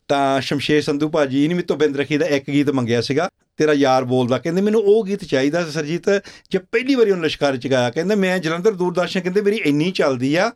ਤਾਂ 0.08 0.42
ਸ਼ਮਸ਼ੇਰ 0.42 0.82
ਸੰਧੂ 0.82 1.10
ਭਾਜੀ 1.10 1.44
ਇਹਨੇ 1.44 1.54
ਮੇਰੇ 1.54 1.66
ਤੋਂ 1.66 1.78
ਬਿੰਦ 1.78 1.98
ਰੱਖੀ 1.98 2.18
ਦਾ 2.18 2.26
ਇੱਕ 2.26 2.50
ਗੀਤ 2.50 2.70
ਮੰਗਿਆ 2.70 3.02
ਸੀਗਾ, 3.02 3.30
ਤੇਰਾ 3.58 3.74
ਯਾਰ 3.74 4.04
ਬੋਲਦਾ, 4.04 4.38
ਕਹਿੰਦੇ 4.38 4.62
ਮੈਨੂੰ 4.62 4.82
ਉਹ 4.82 5.06
ਗੀਤ 5.06 5.24
ਚਾਹੀਦਾ 5.24 5.66
ਸੀ 5.66 5.72
ਸਰਜੀਤ, 5.72 6.10
ਜੇ 6.52 6.60
ਪਹਿਲੀ 6.60 6.96
ਵਾਰੀ 6.96 7.12
ਉਹ 7.12 7.18
ਲਸ਼ਕਰ 7.18 7.58
ਚ 7.58 7.68
ਗਾਇਆ, 7.68 7.90
ਕਹਿੰਦੇ 7.90 8.16
ਮੈਂ 8.16 8.38
ਜਲੰਧਰ 8.40 8.72
ਦੂਰਦਰਸ਼ਨ, 8.72 9.22
ਕਹਿੰਦੇ 9.22 9.42
ਮੇਰੀ 9.42 9.58
ਇੰਨੀ 9.58 9.92
ਚੱਲਦੀ 9.92 10.36
ਆ, 10.36 10.52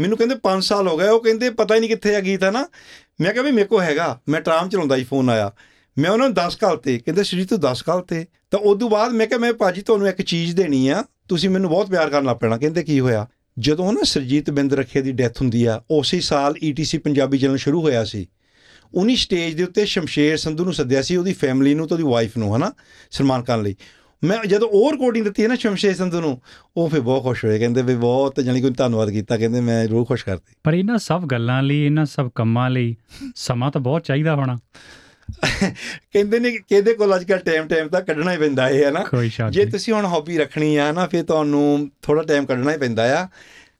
ਮੈਨੂੰ 0.00 0.18
ਕਹਿੰਦੇ 0.18 0.34
5 0.42 0.60
ਸਾਲ 0.60 0.88
ਹੋ 0.88 0.96
ਗਏ, 0.96 1.08
ਉਹ 1.08 1.20
ਕਹਿੰਦੇ 1.20 1.50
ਪਤਾ 1.50 1.74
ਹੀ 1.74 1.80
ਨਹੀਂ 1.80 1.90
ਕਿੱਥੇ 1.90 2.16
ਆ 2.16 2.20
ਗੀਤ, 2.20 2.44
ਹੈ 2.44 2.50
ਨਾ? 2.50 2.66
ਮੈਂ 3.20 3.32
ਕਿਹਾ 3.32 3.44
ਵੀ 3.44 3.50
ਮੇਰੇ 3.50 3.66
ਕੋ 3.66 3.80
ਹੈਗਾ, 3.80 4.20
ਮੈਂ 4.28 4.40
ਟਰਾਮ 4.40 4.68
ਚਲਾਉਂਦਾ 4.68 4.96
ਸੀ 4.96 5.04
ਫੋਨ 5.04 5.30
ਆਇਆ, 5.30 5.52
ਮੈਂ 5.98 6.10
ਉਹਨਾਂ 6.10 6.28
ਨੂੰ 6.28 6.34
10 6.34 6.56
ਕਾਲ 6.56 6.76
ਤੇ, 6.76 6.98
ਕਹਿੰਦੇ 6.98 7.24
ਸ਼੍ਰੀ 7.24 7.44
ਤੂੰ 7.44 7.60
10 7.60 7.82
ਕਾਲ 7.82 8.02
ਤੇ, 8.02 8.26
ਤਾਂ 8.50 8.60
ਉਦੋਂ 8.60 8.90
ਬਾਅਦ 8.90 9.12
ਮੈਂ 9.12 9.26
ਕਿਹਾ 9.26 9.38
ਮੈਂ 9.38 9.52
ਭਾਜੀ 9.52 9.82
ਤੁਹਾਨੂੰ 9.82 10.08
ਇੱਕ 10.08 10.22
ਚੀਜ਼ 10.22 10.56
ਦੇਣੀ 10.56 10.88
ਆ, 10.88 11.04
ਤੁਸੀਂ 11.28 11.50
ਮੈਨੂੰ 11.50 11.70
ਬਹੁਤ 11.70 11.90
ਪਿਆਰ 11.90 12.10
ਕਰਨ 12.10 12.24
ਲੱਗ 12.24 12.36
ਪੈਣਾ, 12.36 12.56
ਕਹਿੰਦੇ 12.56 12.82
ਕੀ 12.82 13.00
ਹੋਇਆ? 13.00 13.26
ਜਦੋਂ 13.58 13.92
ਨਾ 13.92 14.00
ਸਰਜੀਤ 14.02 14.50
ਬਿੰਦ 14.50 14.74
ਰੱਖੇ 14.74 15.02
ਦੀ 15.02 15.12
ਡੈਥ 15.12 15.40
ਹੁੰਦੀ 15.40 15.64
ਆ, 15.64 15.82
ਉਸੇ 15.90 16.20
ਸਾਲ 16.20 16.54
ETC 16.68 17.00
ਪੰਜਾਬੀ 17.04 17.38
ਚੈਨਲ 17.38 17.56
ਸ਼ੁਰੂ 17.56 17.80
ਹੋਇਆ 17.80 18.04
ਸੀ। 18.04 18.26
ਉਨੀ 18.94 19.16
ਸਟੇਜ 19.16 19.54
ਦੇ 19.54 19.62
ਉੱਤੇ 19.62 19.84
ਸ਼ਮਸ਼ੇਰ 19.84 20.36
ਸੰਧੂ 20.36 20.64
ਨੂੰ 20.64 20.72
ਸੱਦਿਆ 20.72 21.02
ਸੀ 21.02 21.16
ਉਹਦੀ 21.16 21.32
ਫੈਮਿਲੀ 21.32 21.74
ਨੂੰ 21.74 21.88
ਤੇ 21.88 21.94
ਉਹਦੀ 21.94 22.04
ਵਾਈਫ 22.04 22.36
ਨੂੰ 22.36 22.56
ਹਨਾ, 22.56 22.72
ਸਨਮਾਨ 23.10 23.42
ਕਰਨ 23.42 23.62
ਲਈ। 23.62 23.76
ਮੈਂ 24.24 24.38
ਜਦੋਂ 24.46 24.68
ਉਹ 24.68 24.92
ਰਿਕਾਰਡਿੰਗ 24.92 25.24
ਦਿੱਤੀ 25.24 25.42
ਹੈ 25.42 25.48
ਨਾ 25.48 25.54
ਸ਼ਮਸ਼ੇਰ 25.54 25.94
ਸੰਧੂ 25.94 26.20
ਨੂੰ, 26.20 26.40
ਉਹ 26.76 26.88
ਫਿਰ 26.88 27.00
ਬਹੁਤ 27.00 27.22
ਖੁਸ਼ 27.22 27.44
ਹੋਏ, 27.44 27.58
ਕਹਿੰਦੇ 27.58 27.82
ਵੀ 27.82 27.94
ਬਹੁਤ 27.94 28.40
ਜਾਨੀ 28.40 28.60
ਕੋਈ 28.60 28.70
ਧੰਨਵਾਦ 28.70 29.10
ਕੀਤਾ, 29.10 29.36
ਕਹਿੰਦੇ 29.36 29.60
ਮੈਂ 29.60 29.88
ਰੂਹ 29.88 30.06
ਖੁਸ਼ 30.06 30.24
ਕਰਤੀ। 30.24 30.54
ਪਰ 30.64 30.74
ਇਹਨਾਂ 30.74 30.98
ਸਭ 30.98 31.24
ਗੱਲਾਂ 31.24 31.62
ਲਈ, 31.62 31.80
ਇਹਨਾਂ 31.80 32.04
ਸਭ 32.04 32.30
ਕੰਮਾਂ 32.34 32.70
ਲਈ 32.70 32.96
ਸਮਾਂ 33.36 33.70
ਤਾਂ 33.70 33.80
ਬਹੁਤ 33.80 34.02
ਚਾਹੀਦਾ 34.02 34.34
ਹੋਣਾ। 34.34 34.58
ਕਹਿੰਦੇ 36.13 36.39
ਨੇ 36.39 36.51
ਕਿ 36.51 36.57
ਕਿਹਦੇ 36.57 36.93
ਕੋਲ 36.93 37.15
ਅੱਜ 37.15 37.23
ਕੱਲ੍ਹ 37.23 37.41
ਟਾਈਮ 37.41 37.67
ਟਾਈਮ 37.67 37.87
ਤਾਂ 37.87 38.01
ਕੱਢਣਾ 38.01 38.31
ਹੀ 38.31 38.37
ਪੈਂਦਾ 38.37 38.69
ਹੈ 38.69 38.89
ਹਨਾ 38.89 39.03
ਕੋਈ 39.03 39.29
ਸ਼ੱਕ 39.29 39.49
ਜੇ 39.49 39.63
ਨਹੀਂ 39.63 39.71
ਤੁਸੀਂ 39.71 39.93
ਹੁਣ 39.93 40.05
ਹੌਬੀ 40.05 40.37
ਰੱਖਣੀ 40.37 40.75
ਆ 40.75 40.91
ਨਾ 40.91 41.07
ਫਿਰ 41.07 41.23
ਤੁਹਾਨੂੰ 41.23 41.91
ਥੋੜਾ 42.01 42.23
ਟਾਈਮ 42.23 42.45
ਕੱਢਣਾ 42.45 42.71
ਹੀ 42.71 42.77
ਪੈਂਦਾ 42.77 43.21
ਆ 43.21 43.27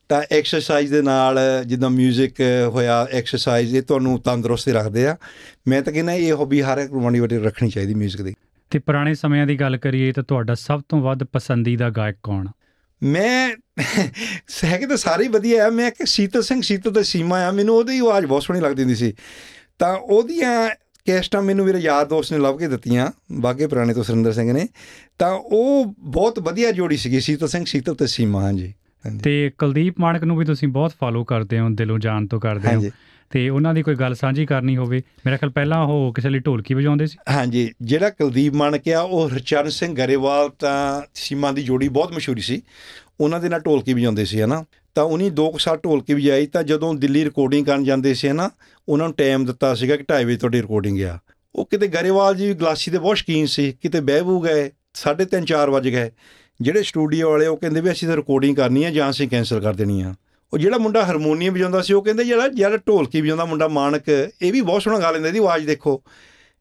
ਤਾਂ 0.09 0.21
ਐਕਸਰਸਾਈਜ਼ 0.31 0.91
ਦੇ 0.91 1.01
ਨਾਲ 1.01 1.39
ਜਿੱਦਾਂ 1.65 1.89
뮤직 1.89 2.43
ਹੋਇਆ 2.67 3.07
ਐਕਸਰਸਾਈਜ਼ 3.11 3.75
ਇਹ 3.75 3.81
ਤੁਹਾਨੂੰ 3.81 4.21
ਤੰਦਰੁਸਤ 4.21 4.67
ਹੀ 4.67 4.73
ਰੱਖਦੇ 4.73 5.07
ਆ 5.07 5.17
ਮੈਂ 5.67 5.81
ਤਾਂ 5.81 5.93
ਕਹਿੰਦਾ 5.93 6.13
ਇਹ 6.13 6.33
ਹੌਬੀ 6.33 6.61
ਹਰ 6.61 6.77
ਇੱਕ 6.77 6.91
ਰੋਮਾਂਡੀ 6.91 7.19
ਵਾਲੀ 7.19 7.37
ਰੱਖਣੀ 7.37 7.69
ਚਾਹੀਦੀ 7.69 7.93
뮤직 8.05 8.23
ਦੀ 8.23 8.35
ਤੇ 8.71 8.79
ਪੁਰਾਣੇ 8.79 9.13
ਸਮਿਆਂ 9.13 9.47
ਦੀ 9.47 9.55
ਗੱਲ 9.59 9.77
ਕਰੀਏ 9.77 10.11
ਤਾਂ 10.11 10.23
ਤੁਹਾਡਾ 10.23 10.55
ਸਭ 10.55 10.81
ਤੋਂ 10.89 11.01
ਵੱਧ 11.01 11.23
ਪਸੰਦੀਦਾ 11.23 11.89
ਗਾਇਕ 11.89 12.15
ਕੌਣ 12.23 12.47
ਮੈਂ 13.03 13.55
ਹੈਗੇ 14.63 14.85
ਤਾਂ 14.85 14.97
ਸਾਰੇ 14.97 15.23
ਹੀ 15.23 15.29
ਵਧੀਆ 15.29 15.67
ਆ 15.67 15.69
ਮੈਂ 15.69 15.91
ਕਿ 15.91 16.05
ਸੀਤਲ 16.05 16.43
ਸਿੰਘ 16.43 16.61
ਸੀਤਲ 16.61 16.93
ਤੇ 16.93 17.03
ਸੀਮਾ 17.03 17.39
ਆ 17.39 17.51
ਮੈਨੂੰ 17.51 17.75
ਉਹਦੀ 17.75 17.99
ਆਵਾਜ਼ 17.99 18.25
ਬਹੁਤ 18.25 18.43
ਸੋਹਣੀ 18.43 18.61
ਲੱਗਦੀ 18.61 18.81
ਹੁੰਦੀ 18.81 18.95
ਸੀ 18.95 19.13
ਤਾਂ 19.79 19.97
ਉਹਦੀਆਂ 19.97 20.69
ਕੈਸਟਾਂ 21.06 21.42
ਮੈਨੂੰ 21.42 21.66
ਮੇਰੇ 21.66 21.78
ਯਾਰ 21.78 22.06
ਦੋਸਤ 22.06 22.32
ਨੇ 22.32 22.38
ਲੱਭ 22.38 22.58
ਕੇ 22.58 22.68
ਦਿੱਤੀਆਂ 22.68 23.12
ਬਾਗੇ 23.32 23.66
ਪੁਰਾਣੇ 23.66 23.94
ਤੋਂ 23.94 24.04
ਸੁਰਿੰਦਰ 24.04 24.32
ਸਿੰਘ 24.32 24.52
ਨੇ। 24.52 24.68
ਤਾਂ 25.18 25.30
ਉਹ 25.32 25.94
ਬਹੁਤ 25.98 26.38
ਵਧੀਆ 26.38 26.70
ਜੋੜੀ 26.72 26.96
ਸੀਗੀ 26.96 27.20
ਸੀਤਲ 27.20 27.48
ਸਿੰਘ 27.48 27.64
ਸੀਤਲ 27.64 27.94
ਤੇ 27.94 28.06
ਸੀਮਾ 28.06 28.42
ਹਾਂਜੀ 28.42 28.74
ਹਾਂਜੀ। 29.06 29.18
ਤੇ 29.18 29.50
ਕੁਲਦੀਪ 29.58 29.94
ਮਾਨਕ 30.00 30.24
ਨੂੰ 30.24 30.36
ਵੀ 30.36 30.44
ਤੁਸੀਂ 30.44 30.68
ਬਹੁਤ 30.68 30.92
ਫਾਲੋ 31.00 31.24
ਕਰਦੇ 31.24 31.58
ਹੋ 31.60 31.68
ਦਿਲੋਂ 31.70 31.98
ਜਾਨ 31.98 32.26
ਤੋਂ 32.26 32.40
ਕਰਦੇ 32.40 32.74
ਹੋ। 32.74 32.82
ਤੇ 33.30 33.48
ਉਹਨਾਂ 33.48 33.74
ਦੀ 33.74 33.82
ਕੋਈ 33.82 33.94
ਗੱਲ 33.94 34.14
ਸਾਂਝੀ 34.14 34.46
ਕਰਨੀ 34.46 34.76
ਹੋਵੇ 34.76 35.02
ਮੇਰਾ 35.26 35.36
ਖਿਆਲ 35.36 35.50
ਪਹਿਲਾਂ 35.50 35.84
ਉਹ 35.84 36.12
ਕਿਸੇ 36.12 36.30
ਲਈ 36.30 36.38
ਢੋਲਕੀ 36.38 36.74
ਵਜਾਉਂਦੇ 36.74 37.06
ਸੀ। 37.06 37.18
ਹਾਂਜੀ 37.30 37.70
ਜਿਹੜਾ 37.82 38.10
ਕੁਲਦੀਪ 38.10 38.54
ਮਾਨਕ 38.54 38.88
ਆ 38.88 39.00
ਉਹ 39.00 39.28
ਹਰਚਰਨ 39.28 39.68
ਸਿੰਘ 39.68 39.94
ਗਰੇਵਾਲ 39.94 40.48
ਤਾਂ 40.58 41.02
ਸੀਮਾ 41.14 41.52
ਦੀ 41.52 41.62
ਜੋੜੀ 41.62 41.88
ਬਹੁਤ 41.88 42.12
ਮਸ਼ਹੂਰੀ 42.12 42.40
ਸੀ। 42.40 42.62
ਉਹਨਾਂ 43.20 43.40
ਦੇ 43.40 43.48
ਨਾਲ 43.48 43.60
ਢੋਲਕੀ 43.60 43.94
ਵਜਾਉਂਦੇ 43.94 44.24
ਸੀ 44.24 44.40
ਹਨਾ। 44.42 44.64
ਤਾਂ 44.94 45.04
ਉਹਨੀ 45.04 45.30
ਦੋ 45.30 45.50
ਕੁ 45.50 45.58
ਸਾਲ 45.58 45.76
ਢੋਲਕੀ 45.76 46.14
ਵਜਾਈ, 46.14 46.46
ਤਾਂ 46.46 46.62
ਜਦੋਂ 46.62 46.94
ਦਿੱਲੀ 46.94 47.24
ਰਿਕਾਰਡਿੰਗ 47.24 47.66
ਕਰਨ 47.66 47.84
ਜਾਂਦੇ 47.84 48.14
ਸੀ 48.14 48.28
ਹਨਾ, 48.28 48.50
ਉਹਨਾਂ 48.88 49.06
ਨੂੰ 49.06 49.14
ਟਾਈਮ 49.14 49.44
ਦਿੱਤਾ 49.44 49.74
ਸੀਗਾ 49.74 49.96
ਕਿ 49.96 50.02
2:30 50.02 50.24
ਵਜੇ 50.24 50.36
ਤੁਹਾਡੀ 50.36 50.62
ਰਿਕਾਰਡਿੰਗ 50.62 51.02
ਆ। 51.02 51.18
ਉਹ 51.54 51.64
ਕਿਤੇ 51.64 51.86
ਗਰੇਵਾਲ 51.86 52.34
ਜੀ 52.34 52.54
ਗਲਾਸੀ 52.54 52.90
ਦੇ 52.90 52.98
ਬਹੁਤ 52.98 53.16
ਸ਼ੌਕੀਨ 53.16 53.46
ਸੀ, 53.46 53.72
ਕਿਤੇ 53.72 54.00
ਬਹਿਬੂ 54.00 54.40
ਗਏ 54.40 54.70
3:30 54.94 55.44
4 55.44 55.70
ਵਜ 55.70 55.88
ਗਏ। 55.88 56.10
ਜਿਹੜੇ 56.60 56.82
ਸਟੂਡੀਓ 56.82 57.30
ਵਾਲੇ 57.30 57.46
ਉਹ 57.46 57.56
ਕਹਿੰਦੇ 57.56 57.80
ਵੀ 57.80 57.92
ਅਸੀਂ 57.92 58.08
ਤਾਂ 58.08 58.16
ਰਿਕਾਰਡਿੰਗ 58.16 58.56
ਕਰਨੀ 58.56 58.84
ਹੈ 58.84 58.90
ਜਾਂ 58.90 59.10
ਅਸੀਂ 59.10 59.28
ਕੈਨਸਲ 59.28 59.60
ਕਰ 59.60 59.74
ਦੇਣੀ 59.74 60.02
ਆ। 60.02 60.14
ਉਹ 60.52 60.58
ਜਿਹੜਾ 60.58 60.78
ਮੁੰਡਾ 60.78 61.04
ਹਾਰਮੋਨੀਅਮ 61.04 61.54
ਵਜਾਉਂਦਾ 61.54 61.82
ਸੀ, 61.82 61.94
ਉਹ 61.94 62.02
ਕਹਿੰਦੇ 62.02 62.24
ਜਿਹੜਾ 62.24 62.48
ਜਿਹੜਾ 62.48 62.76
ਢੋਲਕੀ 62.76 63.20
ਵਜਾਉਂਦਾ 63.20 63.44
ਮੁੰਡਾ 63.44 63.68
ਮਾਨਕ, 63.68 64.08
ਇਹ 64.42 64.52
ਵੀ 64.52 64.60
ਬਹੁਤ 64.60 64.82
ਸੋਹਣਾ 64.82 64.98
ਗਾ 64.98 65.10
ਲੈਂਦਾ, 65.10 65.28
ਇਹਦੀ 65.28 65.38
ਆਵਾਜ਼ 65.38 65.66
ਦੇਖੋ। 65.66 66.02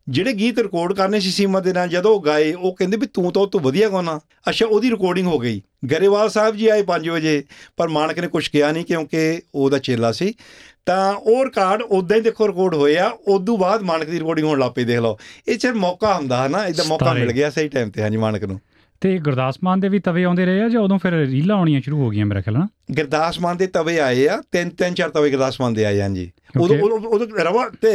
ਜਿਹੜੇ 0.10 0.33
ਗੀਤ 0.33 0.60
ਰਿਕਾਰਡ 0.60 0.93
ਕਰਨੇ 0.93 1.19
ਸੀ 1.19 1.29
ਸੀਮਾ 1.29 1.60
ਦੇ 1.60 1.74
ਨਾਲ 1.74 1.89
ਜਦੋਂ 1.89 2.22
ਗਾਏ 2.22 2.53
ਉਹ 2.53 2.75
ਕਹਿੰਦੇ 2.75 2.98
ਵੀ 2.98 3.07
ਤੂੰ 3.13 3.33
ਤਾਂ 3.33 3.41
ਉਹ 3.41 3.48
ਤੋਂ 3.48 3.60
ਵਧੀਆ 3.60 3.89
ਗਾਉਣਾ। 3.89 4.19
ਅੱਛਾ 4.50 4.65
ਉਹਦੀ 4.65 4.89
ਰਿਕਾਰਡਿੰਗ 4.89 5.27
ਹੋ 5.27 5.39
ਗਈ। 5.39 5.62
ਗਰੇਵਾਲ 5.91 6.29
ਸਾਹਿਬ 6.29 6.55
ਜੀ 6.55 6.67
ਆਏ 6.67 6.83
5 6.83 7.10
ਵਜੇ 7.10 7.43
ਪਰ 7.77 7.88
ਮਾਨਕ 7.88 8.19
ਨੇ 8.19 8.27
ਕੁਝ 8.27 8.48
ਕਿਹਾ 8.48 8.72
ਨਹੀਂ 8.72 8.86
ਕਿਉਂਕਿ 8.86 9.41
ਉਹਦਾ 9.55 9.77
ਚੇਲਾ 9.77 10.12
ਸੀ। 10.12 10.33
ਤਾਂ 10.86 11.13
ਉਹ 11.13 11.45
ਰਿਕਾਰਡ 11.45 11.81
ਉਦਾਂ 11.81 12.17
ਹੀ 12.17 12.22
ਦੇਖੋ 12.22 12.48
ਰਿਕਾਰਡ 12.48 12.75
ਹੋਏ 12.75 12.98
ਆ 12.98 13.12
ਉਦੋਂ 13.27 13.57
ਬਾਅਦ 13.57 13.81
ਮਾਨਕ 13.81 14.10
ਦੀ 14.10 14.19
ਰਿਕਾਰਡਿੰਗ 14.19 14.48
ਹੋਣ 14.48 14.60
ਲੱਗ 14.60 14.72
ਪਈ 14.72 14.83
ਦੇਖ 14.83 15.00
ਲਓ। 15.00 15.17
ਇਹ 15.48 15.57
ਚਿਰ 15.57 15.74
ਮੌਕਾ 15.74 16.13
ਹੁੰਦਾ 16.13 16.43
ਹੈ 16.43 16.48
ਨਾ 16.48 16.67
ਇਹਦਾ 16.67 16.83
ਮੌਕਾ। 16.88 17.13
ਮਿਲ 17.13 17.31
ਗਿਆ 17.31 17.50
ਸਹੀ 17.50 17.67
ਟਾਈਮ 17.67 17.89
ਤੇ 17.89 18.01
ਹਾਂਜੀ 18.01 18.17
ਮਾਨਕ 18.17 18.43
ਨੂੰ। 18.43 18.60
ਤੇ 19.01 19.17
ਗੁਰਦਾਸ 19.17 19.55
ਮਾਨ 19.63 19.79
ਦੇ 19.79 19.89
ਵੀ 19.89 20.00
ਤਵੇ 20.00 20.24
ਆਉਂਦੇ 20.24 20.45
ਰਹੇ 20.45 20.62
ਆ 20.62 20.69
ਜਾਂ 20.69 20.81
ਉਦੋਂ 20.81 21.00
ਫਿਰ 21.00 21.12
ਰੀਲਾਂ 21.12 21.55
ਆਉਣੀਆਂ 21.57 21.81
ਸ਼ੁਰੂ 21.81 21.98
ਹੋ 21.98 22.10
ਗਈਆਂ 22.10 22.25
ਮੇਰਾ 22.25 22.41
ਖਿਆਲ 22.41 22.57
ਨਾ 22.57 22.67
ਗੁਰਦਾਸ 22.91 23.39
ਮਾਨ 23.39 23.57
ਦੇ 23.57 23.67
ਤਵੇ 23.67 24.00
ਆਏ 24.00 24.27
ਆ 24.27 24.43
ਤਿੰਨ 24.51 24.69
ਤਿੰਨ 24.69 24.93
ਚਾਰ 24.93 25.10
ਤਵੇ 25.10 25.29
ਗੁਰਦਾਸ 25.29 25.62
ਮਾਨ 25.62 25.74
ਦੇ 25.74 25.86
ਆਏ 25.86 26.01
ਹਾਂਜੀ। 26.01 26.31
ਉਦੋਂ 26.62 26.77
ਉਦੋਂ 26.89 27.27
ਰਵਾ 27.27 27.69
ਤੇ 27.81 27.89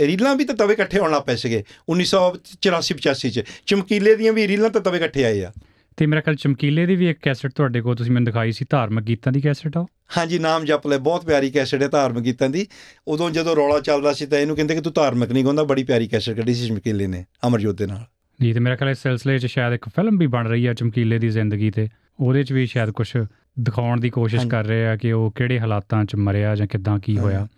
ਰੀਲਾਂ 0.00 0.36
ਵੀ 0.36 0.44
ਤਾਂ 0.44 0.54
ਤਵੇ 0.54 0.72
ਇਕੱਠੇ 0.72 0.98
ਹੋਣ 0.98 1.10
ਲੱਗ 1.10 1.22
ਪਏ 1.22 1.36
ਸੀਗੇ 1.36 1.64
1984 1.88 2.94
85 2.94 3.30
ਚ। 3.30 3.42
ਚਮਕੀਲੇ 3.66 4.16
ਦੀਆਂ 4.16 4.32
ਵੀ 4.32 4.48
ਰੀਲਾਂ 4.48 4.70
ਤਾਂ 4.70 4.80
ਤਵੇ 4.80 4.98
ਇਕੱਠੇ 4.98 5.24
ਆਏ 5.24 5.44
ਆ। 5.44 5.52
ਤੇ 5.96 6.06
ਮੇਰਾ 6.06 6.20
ਖਿਆਲ 6.20 6.36
ਚਮਕੀਲੇ 6.36 6.86
ਦੀ 6.86 6.96
ਵੀ 6.96 7.10
ਇੱਕ 7.10 7.18
ਕੈਸਟ 7.22 7.46
ਤੁਹਾਡੇ 7.54 7.80
ਕੋਲ 7.80 7.96
ਤੁਸੀਂ 7.96 8.12
ਮੈਨੂੰ 8.12 8.24
ਦਿਖਾਈ 8.24 8.52
ਸੀ 8.52 8.64
ਧਾਰਮਿਕ 8.70 9.04
ਗੀਤਾਂ 9.04 9.32
ਦੀ 9.32 9.40
ਕੈਸਟ 9.40 9.76
ਆ? 9.76 9.86
ਹਾਂਜੀ 10.16 10.38
ਨਾਮ 10.38 10.64
ਜਪ 10.64 10.86
ਲੈ 10.86 10.98
ਬਹੁਤ 10.98 11.26
ਪਿਆਰੀ 11.26 11.50
ਕੈਸਟ 11.50 11.82
ਹੈ 11.82 11.88
ਧਾਰਮਿਕ 11.88 12.24
ਗੀਤਾਂ 12.24 12.48
ਦੀ। 12.48 12.66
ਉਦੋਂ 13.08 13.30
ਜਦੋਂ 13.30 13.56
ਰੌਲਾ 13.56 13.80
ਚੱਲਦਾ 13.80 14.12
ਸੀ 14.12 14.26
ਤਾਂ 14.26 14.38
ਇਹਨੂੰ 14.38 14.56
ਕਹਿੰਦੇ 14.56 14.74
ਕਿ 14.74 14.80
ਤੂੰ 14.80 14.92
ਧਾਰਮਿਕ 14.92 15.32
ਨਹੀਂ 15.32 15.44
ਗਾਉਂਦਾ 15.44 15.64
ਬੜੀ 15.64 15.84
ਪਿਆਰੀ 15.84 16.08
ਕੈਸਟ 16.08 16.30
ਕੱਢੀ 16.30 16.54
ਸੀ 16.54 16.68
ਚਮਕੀਲੇ 16.68 17.06
ਨੇ 17.06 17.24
ਅਮਰਜੋਤ 17.46 17.78
ਦੇ 17.78 17.86
ਨਾਲ। 17.86 18.04
ਜੀ 18.42 18.52
ਤੇ 18.52 18.60
ਮੇਰਾ 18.60 18.76
ਖਿਆਲ 18.76 18.90
ਇਸ 18.90 18.98
ਸਿਲਸਿਲੇ 18.98 19.38
'ਚ 19.38 19.46
ਸ਼ਾਇਦ 19.46 19.74
ਇੱਕ 19.74 19.88
ਫਿਲਮ 19.88 20.18
ਵੀ 20.18 20.26
ਬਣ 20.26 20.48
ਰਹੀ 20.48 20.66
ਆ 20.66 20.74
ਚਮਕੀਲੇ 20.74 21.18
ਦੀ 21.18 21.28
ਜ਼ਿੰਦਗੀ 21.28 21.70
ਤੇ। 21.70 21.88
ਉਹਦੇ 22.20 22.42
'ਚ 22.42 22.52
ਵੀ 22.52 22.66
ਸ਼ਾਇਦ 22.66 22.90
ਕੁਝ 22.90 23.16
ਦਿਖਾਉਣ 23.60 24.00
ਦੀ 24.00 24.10
ਕੋਸ਼ਿਸ਼। 24.10 24.46
ਕਰ 24.46 24.64
ਰਹੇ 24.64 24.86
ਆ 24.86 24.96
ਕਿ 24.96 25.12
ਉਹ 25.12 25.32
ਕਿਹੜੇ 25.34 25.60
ਹਾਲਾਤਾਂ 25.60 26.04
'ਚ 26.04 26.16
ਮਰਿਆ 26.16 26.56
ਜਾਂ 26.56 26.66
ਕਿੱਦਾਂ 26.66 26.98
ਕੀ 26.98 27.18
ਹੋਇਆ। 27.18 27.48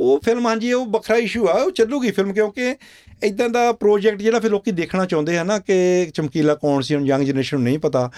ਉਹ 0.00 0.20
ਫਿਲਮ 0.24 0.46
ਹਾਂਜੀ 0.46 0.72
ਉਹ 0.72 0.86
ਵੱਖਰਾ 0.86 1.16
ਇਸ਼ੂ 1.16 1.48
ਆ। 1.48 1.52
ਉਹ 1.52 1.70
ਚੱਲੂਗੀ 1.70 2.10
ਫਿਲਮ 2.10 2.32
ਕਿਉਂਕਿ 2.32 2.76
ਇਦਾਂ 3.22 3.48
ਦਾ 3.48 3.72
ਪ੍ਰੋਜੈਕਟ 3.72 4.18
ਜਿਹੜਾ 4.18 4.38
ਫਿਰ 4.38 4.50
ਲੋਕੀ 4.50 4.70
ਦੇਖਣਾ 4.70 5.06
ਚਾਹੁੰਦੇ 5.06 5.38
ਆ 5.38 5.44
ਨਾ 5.44 5.58
ਕਿ 5.58 6.10
ਚਮਕੀਲਾ 6.14 6.54
ਕੌਣ 6.54 6.80
ਸੀ 6.80 6.94
ਹੁਣ 6.94 7.06
ਯੰਗ 7.06 7.22
ਜਨਰੇਸ਼ਨ 7.22 7.56
ਨੂੰ 7.56 7.64
ਨਹੀਂ 7.64 7.78
ਪਤਾ। 7.78 8.10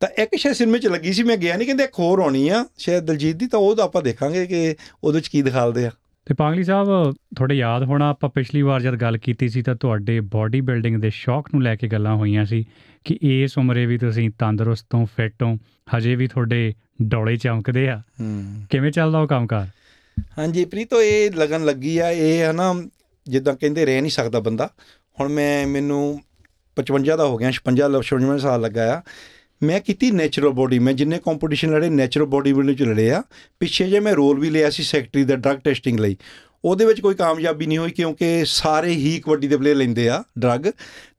ਤਾਂ 0.00 0.08
ਇੱਕ 0.22 0.36
ਸ਼ਾਇਦ 0.36 0.56
ਸਿਨੇਮੇ 0.56 0.78
'ਚ 0.78 0.86
ਲੱਗੀ 0.86 1.12
ਸੀ 1.12 1.22
ਮੈਂ 1.22 1.36
ਗਿਆ 1.36 1.56
ਨਹੀਂ 1.56 1.66
ਕਹਿੰਦੇ 1.66 1.84
ਇੱਕ 1.84 1.98
ਹੋਰ 1.98 2.18
ਆਉਣੀ 2.18 2.48
ਆ। 2.48 2.66
ਸ਼ਾਇਦ 2.78 3.04
ਦਲਜੀਤ 3.04 3.36
ਦੀ 3.36 3.46
ਤਾਂ 3.46 3.60
ਉਹ 3.60 3.76
ਤਾਂ 3.76 3.84
ਆਪਾਂ 3.84 4.02
ਦੇਖਾਂਗੇ 4.02 4.46
ਕਿ 4.46 4.76
ਉਹਦੇ 5.04 5.20
'ਚ 5.20 5.28
ਕੀ 5.28 5.42
ਦਿਖਾਲਦੇ 5.42 5.86
ਆ। 5.86 5.90
ਤੇ 6.26 6.34
ਪਾਗਲੀ 6.34 6.64
ਸਾਹਿਬ 6.64 7.12
ਤੁਹਾਡੇ 7.12 7.54
ਯਾਦ 7.54 7.82
ਹੋਣਾ 7.82 8.10
ਆਪਾਂ 8.10 8.30
ਪਿਛਲੀ 8.30 8.62
ਵਾਰ 8.62 8.82
ਜਦ 8.82 8.96
ਗੱਲ 8.96 9.18
ਕੀਤੀ 9.18 9.48
ਸੀ 9.48 9.62
ਤਾਂ 9.62 9.74
ਤੁਹਾਡੇ 9.74 10.20
ਬਾਡੀ 10.20 10.60
ਬਿਲਡਿੰਗ 10.60 10.96
ਦੇ 10.96 11.10
ਸ਼ੌਕ 11.10 11.48
ਨੂੰ 11.54 11.62
ਲੈ 11.62 11.76
ਕੇ 11.76 11.88
ਗੱਲਾਂ 11.88 12.16
ਹੋਈਆਂ 12.16 12.44
ਸੀ 12.44 12.64
ਕਿ 13.04 13.18
ਇਸ 13.22 13.58
ਉਮਰੇ 13.58 13.86
ਵੀ 13.86 13.98
ਤੁਸੀਂ 13.98 14.30
ਤੰਦਰੁਸਤ 14.38 14.94
ਹੋ 14.94 15.04
ਫਿੱਟ 15.04 15.42
ਹੋ 15.42 15.56
ਹਜੇ 15.96 16.14
ਵੀ 16.14 16.26
ਤੁਹਾਡੇ 16.26 16.74
ਡੋਲੇ 17.02 17.36
ਚਮਕਦੇ 17.36 17.88
ਆ। 17.88 18.02
ਕਿਵੇਂ 18.70 18.92
ਚੱਲਦਾ 18.92 19.18
ਉਹ 19.18 19.26
ਕੰਮਕਾਰ? 19.26 19.68
ਹਾਂਜੀ, 20.38 20.64
ਪ੍ਰੀਤੋ 20.64 21.02
ਇਹ 21.02 21.30
ਲਗਨ 21.30 21.64
ਲੱਗੀ 21.64 21.98
ਆ, 21.98 22.10
ਇਹ 22.10 22.38
ਹੈ 22.38 22.52
ਨਾ 22.52 22.82
ਜਿੱਦਾਂ 23.28 23.54
ਕਹਿੰਦੇ 23.54 23.86
ਰਹਿ 23.86 24.00
ਨਹੀਂ 24.00 24.10
ਸਕਦਾ 24.10 24.40
ਬੰਦਾ। 24.40 24.70
ਹੁਣ 25.20 25.28
ਮੈਂ, 25.28 25.66
ਮੈਨੂੰ 25.66 26.20
55 26.76 27.16
ਦਾ 27.16 27.26
ਹੋ 27.26 27.36
ਗਿਆ 27.36 27.50
56 27.50 28.02
56 28.02 28.38
ਸਾਲ 28.38 28.60
ਲੱਗਾ 28.60 28.98
ਆ। 28.98 29.02
ਮੈਂ 29.62 29.80
ਕੀਤੀ 29.80 30.10
ਨੈਚੁਰਲ 30.10 30.48
ਬੋਡੀ 30.48 30.78
ਮੈਂ 30.78 30.92
ਜਿੰਨੇ 30.92 31.18
ਕੰਪੀਟੀਸ਼ਨ 31.18 31.70
ਲੜੇ 31.70 31.88
ਨੈਚੁਰਲ 31.88 32.26
ਬੋਡੀ 32.26 32.52
ਬਿਲਡਿੰਗ 32.52 32.78
ਚ 32.78 32.82
ਲੜੇ 32.82 33.10
ਆ। 33.10 33.22
ਪਿੱਛੇ 33.60 33.88
ਜੇ 33.88 34.00
ਮੈਂ 34.00 34.14
ਰੋਲ 34.14 34.40
ਵੀ 34.40 34.50
ਲਿਆ 34.50 34.70
ਸੀ 34.70 34.82
ਸੈਕਟਰੀ 34.82 35.24
ਦਾ 35.24 35.36
ਡਰੱਗ 35.36 35.56
ਟੈਸਟਿੰਗ 35.56 36.00
ਲਈ। 36.00 36.16
ਉਹਦੇ 36.64 36.84
ਵਿੱਚ 36.84 37.00
ਕੋਈ 37.00 37.14
ਕਾਮਯਾਬੀ 37.14 37.66
ਨਹੀਂ 37.66 37.78
ਹੋਈ 37.78 37.90
ਕਿਉਂਕਿ 37.90 38.44
ਸਾਰੇ 38.44 38.90
ਹੀ 38.90 39.20
ਕਬੱਡੀ 39.20 39.48
ਦੇ 39.48 39.56
ਪਲੇਅਰ 39.56 39.76
ਲੈਂਦੇ 39.76 40.08
ਆ 40.08 40.22
ਡਰੱਗ 40.38 40.66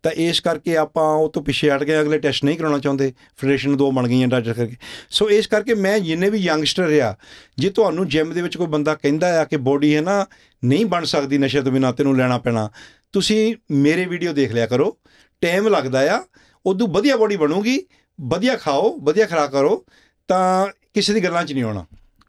ਤਾਂ 0.04 0.12
ਇਸ 0.12 0.40
ਕਰਕੇ 0.40 0.78
ਆਪਾਂ 0.78 1.04
ਉਹ 1.04 1.30
ਤੋਂ 1.30 1.44
ਪਿੱਛੇ 1.44 1.70
ਹਟ 1.72 1.84
ਗਏ, 1.84 2.02
ਅਗਲੇ 2.02 2.20
ਟੈਸਟ 2.20 2.46
ਨਹੀਂ 2.46 2.58
ਕਰਾਉਣਾ 2.58 2.80
ਚਾਹੁੰਦੇ। 2.80 3.14
ਫੈਡਰੇਸ਼ਨ 3.38 3.78
ਦੋ 3.78 3.92
ਬਣ 3.92 4.08
ਗਈਆਂ 4.08 4.28
ਡਾਕਟਰ 4.28 4.54
ਕਰਕੇ। 4.54 4.76
ਸੋ 5.10 5.30
ਇਸ 5.30 5.48
ਕਰਕੇ 5.48 5.74
ਮੈਂ 5.74 6.00
ਜਿੰਨੇ 6.00 6.30
ਵੀ 6.30 6.40
ਯੰਗਸਟਰ 6.40 7.00
ਆ, 7.00 7.16
ਜੇ 7.58 7.70
ਤੁਹਾਨੂੰ 7.70 8.08
ਜਿਮ 8.08 8.34
ਦੇ 8.34 8.42
ਵਿੱਚ 8.42 8.58
ਕੋਈ 8.58 8.68
ਬੰਦਾ 8.68 8.96
ਕਹਿੰਦਾ 8.96 9.42
ਆ 9.42 9.46
ਕਿ 9.46 9.58
ਬੋਡੀ 9.58 9.96
ਹੈ 9.96 10.02
ਨਾ, 10.02 10.26
ਨਹੀਂ 10.66 10.86
ਬਣ 10.86 11.04
ਸਕਦੀ 11.04 11.38
ਨਸ਼ੇ 11.38 11.62
ਤੋਂ 11.62 11.72
ਬਿਨਾਂ, 11.72 11.94
ਤੈਨੂੰ 11.94 12.18
ਲੈਣਾ 12.18 12.38
ਪੈਣਾ, 12.38 12.70
ਤੁਸੀਂ 13.12 13.56
ਮੇਰੇ 13.72 14.06
ਵੀਡੀਓ 14.06 14.34
ਦੇਖ 14.34 14.54
ਲਿਆ 14.54 14.66
ਕਰੋ। 14.66 14.98
ਟਾਈਮ 15.42 15.68
ਲੱਗਦਾ 15.68 16.18
ਆ, 16.18 16.24
ਉਦੋਂ 16.66 16.88
ਵਧੀਆ 16.88 17.18
ਬੋਡੀ 17.18 17.38
ਬਣੂਗੀ, 17.38 17.80
ਵਧੀਆ 18.22 18.56
ਖਾਓ, 18.56 18.98
ਵਧੀਆ 19.00 19.26
ਖੁਰਾਕ 19.26 19.52
ਕਰੋ, 19.52 19.86
ਤਾਂ 20.28 20.68
ਕਿਸੇ 20.94 21.14
ਦੀ 21.14 21.24
ਗੱਲਾਂ 21.24 21.46
'ਚ 21.46 21.54
ਨਹੀਂ 21.54 21.64
ਆਉਣਾ। 21.64 21.86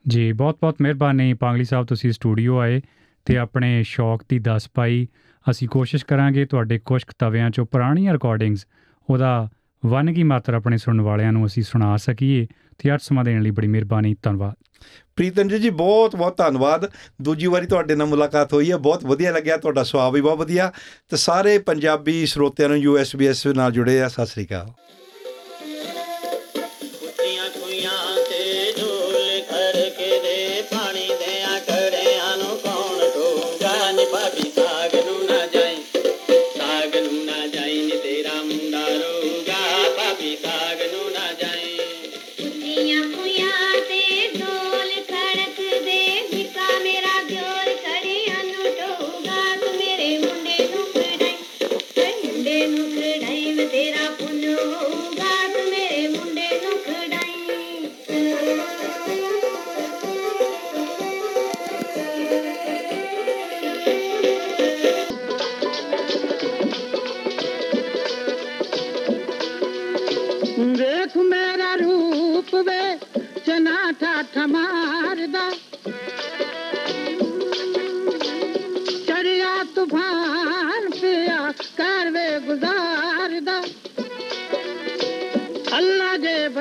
ਜੀ 0.08 0.32
ਬਹੁਤ 0.32 0.58
ਬਹੁਤ 0.60 0.76
ਮਿਹਰਬਾਨੀ, 0.80 1.34
ਪਾਗਲੀ 1.34 1.64
ਸਾਹਿਬ, 1.64 1.86
ਤੁਸੀਂ 1.86 2.12
ਸਟੂਡੀਓ 2.12 2.58
ਆਏ। 2.58 2.80
ਤੇ 3.24 3.38
ਆਪਣੇ 3.38 3.82
ਸ਼ੌਕ 3.82 4.22
ਦੀ 4.28 4.38
ਦੱਸ 4.38 4.68
ਪਾਈ। 4.74 5.08
ਅਸੀਂ 5.50 5.68
ਕੋਸ਼ਿਸ਼ 5.68 6.06
ਕਰਾਂਗੇ 6.06 6.44
ਤੁਹਾਡੇ 6.44 6.78
ਕੁਝ 6.78 7.02
ਕੁ 7.02 7.12
ਤਵਿਆਂ 7.18 7.50
ਚੋਂ 7.50 7.66
ਪੁਰਾਣੀਆਂ 7.66 8.12
ਰਿਕਾਰਡਿੰਗਸ 8.12 8.66
ਉਹਦਾ 9.10 9.48
ਵਨਗੀ 9.86 10.22
ਮਾਤਰ 10.22 10.54
ਆਪਣੇ 10.54 10.76
ਸੁਣਨ 10.76 11.00
ਵਾਲਿਆਂ 11.00 11.32
ਨੂੰ 11.32 11.46
ਅਸੀਂ 11.46 11.62
ਸੁਣਾ 11.62 11.96
ਸਕੀਏ 11.96 12.46
ਤੇ 12.78 12.94
ਅੱਜ 12.94 13.00
ਸਮਾਂ 13.02 13.24
ਦੇਣ 13.24 13.42
ਲਈ 13.42 13.50
ਬੜੀ 13.50 13.66
ਮਿਹਰਬਾਨੀ 13.66 14.16
ਧੰਨਵਾਦ। 14.22 14.54
ਪ੍ਰੀਤਨ 15.16 15.48
ਜੀ 15.48 15.70
ਬਹੁਤ 15.70 16.16
ਬਹੁਤ 16.16 16.36
ਧੰਨਵਾਦ। 16.36 16.90
ਦੂਜੀ 17.22 17.46
ਵਾਰੀ 17.46 17.66
ਤੁਹਾਡੇ 17.66 17.94
ਨਾਲ 17.94 18.06
ਮੁਲਾਕਾਤ 18.06 18.52
ਹੋਈ 18.52 18.70
ਹੈ 18.72 18.76
ਬਹੁਤ 18.76 19.04
ਵਧੀਆ 19.04 19.32
ਲੱਗਿਆ 19.32 19.56
ਤੁਹਾਡਾ 19.56 19.82
ਸੁਭਾਅ 19.82 20.10
ਵੀ 20.10 20.20
ਬਹੁਤ 20.20 20.38
ਵਧੀਆ। 20.38 20.72
ਤੇ 21.08 21.16
ਸਾਰੇ 21.16 21.58
ਪੰਜਾਬੀ 21.58 22.26
ਸਰੋਤਿਆਂ 22.26 22.68
ਨੂੰ 22.68 22.78
ਯੂਐਸਬੀਐਸ 22.78 23.46
ਨਾਲ 23.46 23.72
ਜੁੜੇ 23.72 24.02
ਆ 24.02 24.08
ਸਤਿ 24.08 24.26
ਸ੍ਰੀ 24.26 24.46
ਅਕਾਲ। 24.46 24.70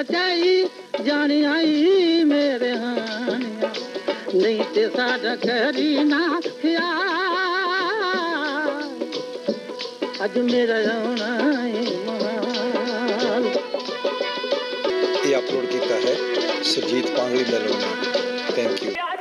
ਜੇ 0.10 0.18
ਬਚਾਈ 0.18 0.68
ਜਾਣ 1.06 1.32
ਆਈ 1.46 2.24
ਮੇਰੇ 2.24 2.72
ਹਾਨੀਆਂ 2.72 3.70
ਨਹੀਂ 4.36 4.64
ਤੇ 4.76 4.90
ਸਾਡਾ 4.90 5.36
ਖਰੀ 5.36 6.04
ਨਾ 6.04 6.42
ਥਿਆ 6.62 6.88
ਅੱਜ 10.24 10.38
ਮੇਰਾ 10.38 10.78
ਆਉਣਾ 10.94 11.68
ਏ 11.68 11.84
ਮਾਲ। 12.06 13.46
ਇਹ 15.26 15.38
ਅਪਲੋਡ 15.38 15.66
ਕੀਤਾ 15.66 15.96
ਹੈ 15.96 16.16
ਸੁਰਜੀਤ 16.64 17.08
ਪਾਂਗਲੀ 17.08 17.46
ਮੈਲੋਂ 17.52 17.76
ਨੇ 17.76 18.12
ਥੈਂਕ 18.56 18.84
ਯੂ 18.84 18.92
ਜਿਸ 18.92 19.19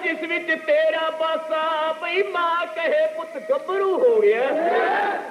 ਵਿੱਚ 0.49 0.61
ਤੇਰਾ 0.67 1.09
ਬਾਸਾ 1.11 1.93
ਬਈ 1.93 2.23
ਮਾਂ 2.23 2.67
ਕਹੇ 2.67 3.07
ਪੁੱਤ 3.07 3.37
ਗੱਭਰੂ 3.49 3.99
ਹੋ 3.99 4.21
ਗਿਆ। 4.21 4.43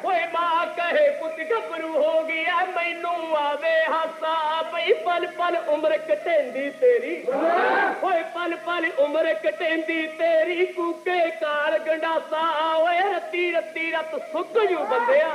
ਓਏ 0.05 0.25
ਮਾਂ 0.33 0.65
ਕਹੇ 0.77 1.09
ਪੁੱਤ 1.19 1.39
ਗੱਭਰੂ 1.51 1.91
ਹੋ 1.93 2.23
ਗਿਆ। 2.23 2.55
ਮੈਨੂੰ 2.75 3.37
ਆਵੇ 3.37 3.73
ਹਾਸਾ 3.89 4.61
ਬਈ 4.73 4.93
ਪਲ 5.05 5.25
ਪਲ 5.37 5.57
ਉਮਰ 5.67 5.97
ਕਟੇਂਦੀ 5.97 6.69
ਤੇਰੀ। 6.81 7.15
ਓਏ 8.03 8.21
ਪਲ 8.35 8.55
ਪਲ 8.65 8.85
ਉਮਰ 8.99 9.33
ਕਟੇਂਦੀ 9.33 10.05
ਤੇਰੀ। 10.19 10.65
ਕੂਕੇ 10.65 11.19
ਕਾਲ 11.41 11.77
ਗੰਡਾਸਾ, 11.79 12.43
ਓਏ 12.75 13.01
ਰੱਤੀ 13.13 13.51
ਰੱਤੀ 13.51 13.91
ਰਤ 13.91 14.15
ਸੁੱਕ 14.31 14.59
ਜੂ 14.59 14.85
ਬੰਦਿਆ। 14.91 15.29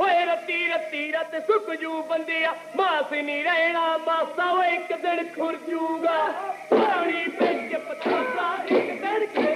ਓਏ 0.00 0.24
ਰੱਤੀ 0.24 0.66
ਰੱਤੀ 0.68 1.10
ਰਤ 1.12 1.36
ਸੁੱਕ 1.46 1.74
ਜੂ 1.74 2.02
ਬੰਦਿਆ। 2.02 2.54
ਮਾਸ 2.76 3.12
ਨਹੀਂ 3.12 3.42
ਰਹਿਣਾ, 3.44 3.96
ਮਾਸਾ 4.06 4.50
ਓਏ 4.52 4.74
ਇੱਕ 4.74 4.96
ਦਿਨ 4.96 5.28
ਖੁਰ 5.28 5.56
ਜੂਗਾ। 5.68 6.22
ਪਾਣੀ 6.70 7.24
ਵਿੱਚ 8.02 9.53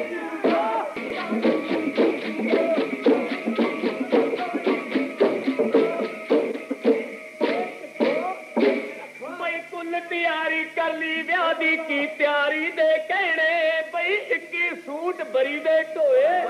ਲਈ 11.48 11.54
ਵਿਆਹ 11.54 11.54
ਦੀ 11.54 11.76
ਕੀ 11.76 12.06
ਤਿਆਰੀ 12.06 12.70
ਦੇ 12.70 12.98
ਕਹਿਣੇ? 12.98 13.82
ਬਈ 13.92 14.16
21 14.34 14.74
ਸੂਟ 14.74 15.22
ਬਰੀ 15.22 15.58
ਦੇ 15.58 15.82
ਢੋਏ। 15.82 16.42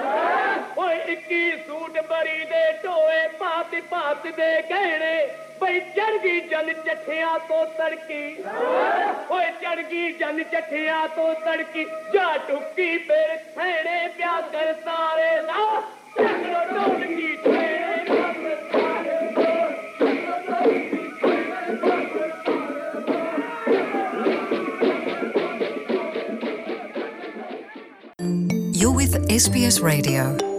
ਓਏ 0.78 0.96
21 1.12 1.56
ਸੂਟ 1.66 2.00
ਬਰੀ 2.00 2.44
ਦੇ 2.44 2.72
ਢੋਏ 2.84 3.28
ਪਾਤ 3.28 3.74
ਪਾਤ 3.90 4.26
ਦੇ 4.26 4.62
ਕਹਿਣੇ। 4.62 5.28
ਬਈ 5.60 5.80
ਚੜ 5.80 6.16
ਗਈ 6.18 6.40
ਜਨ 6.40 6.72
ਚੱਠਿਆਂ 6.72 7.38
ਤੋਂ 7.38 7.66
ਤੜਕੀ। 7.66 8.36
ਓਏ 9.30 9.50
ਚੜ 9.50 9.82
ਗਈ 9.82 10.12
ਜਨ 10.12 10.42
ਚੱਠਿਆਂ 10.42 11.08
ਤੋਂ 11.08 11.34
ਤੜਕੀ, 11.34 11.86
ਜਾ 12.12 12.36
ਟੁੱਕੀ 12.48 12.98
ਫਿਰ 12.98 13.36
ਥੈਣੇ 13.54 14.08
ਪਿਆ 14.08 14.40
ਕਰ 14.40 14.72
ਤਾਰੇ 14.72 15.42
ਦਾ। 15.42 15.82
ਚੱਕੜੋ 16.16 16.64
ਢੋਲਕੀ 16.74 17.27
SBS 29.28 29.82
Radio. 29.82 30.57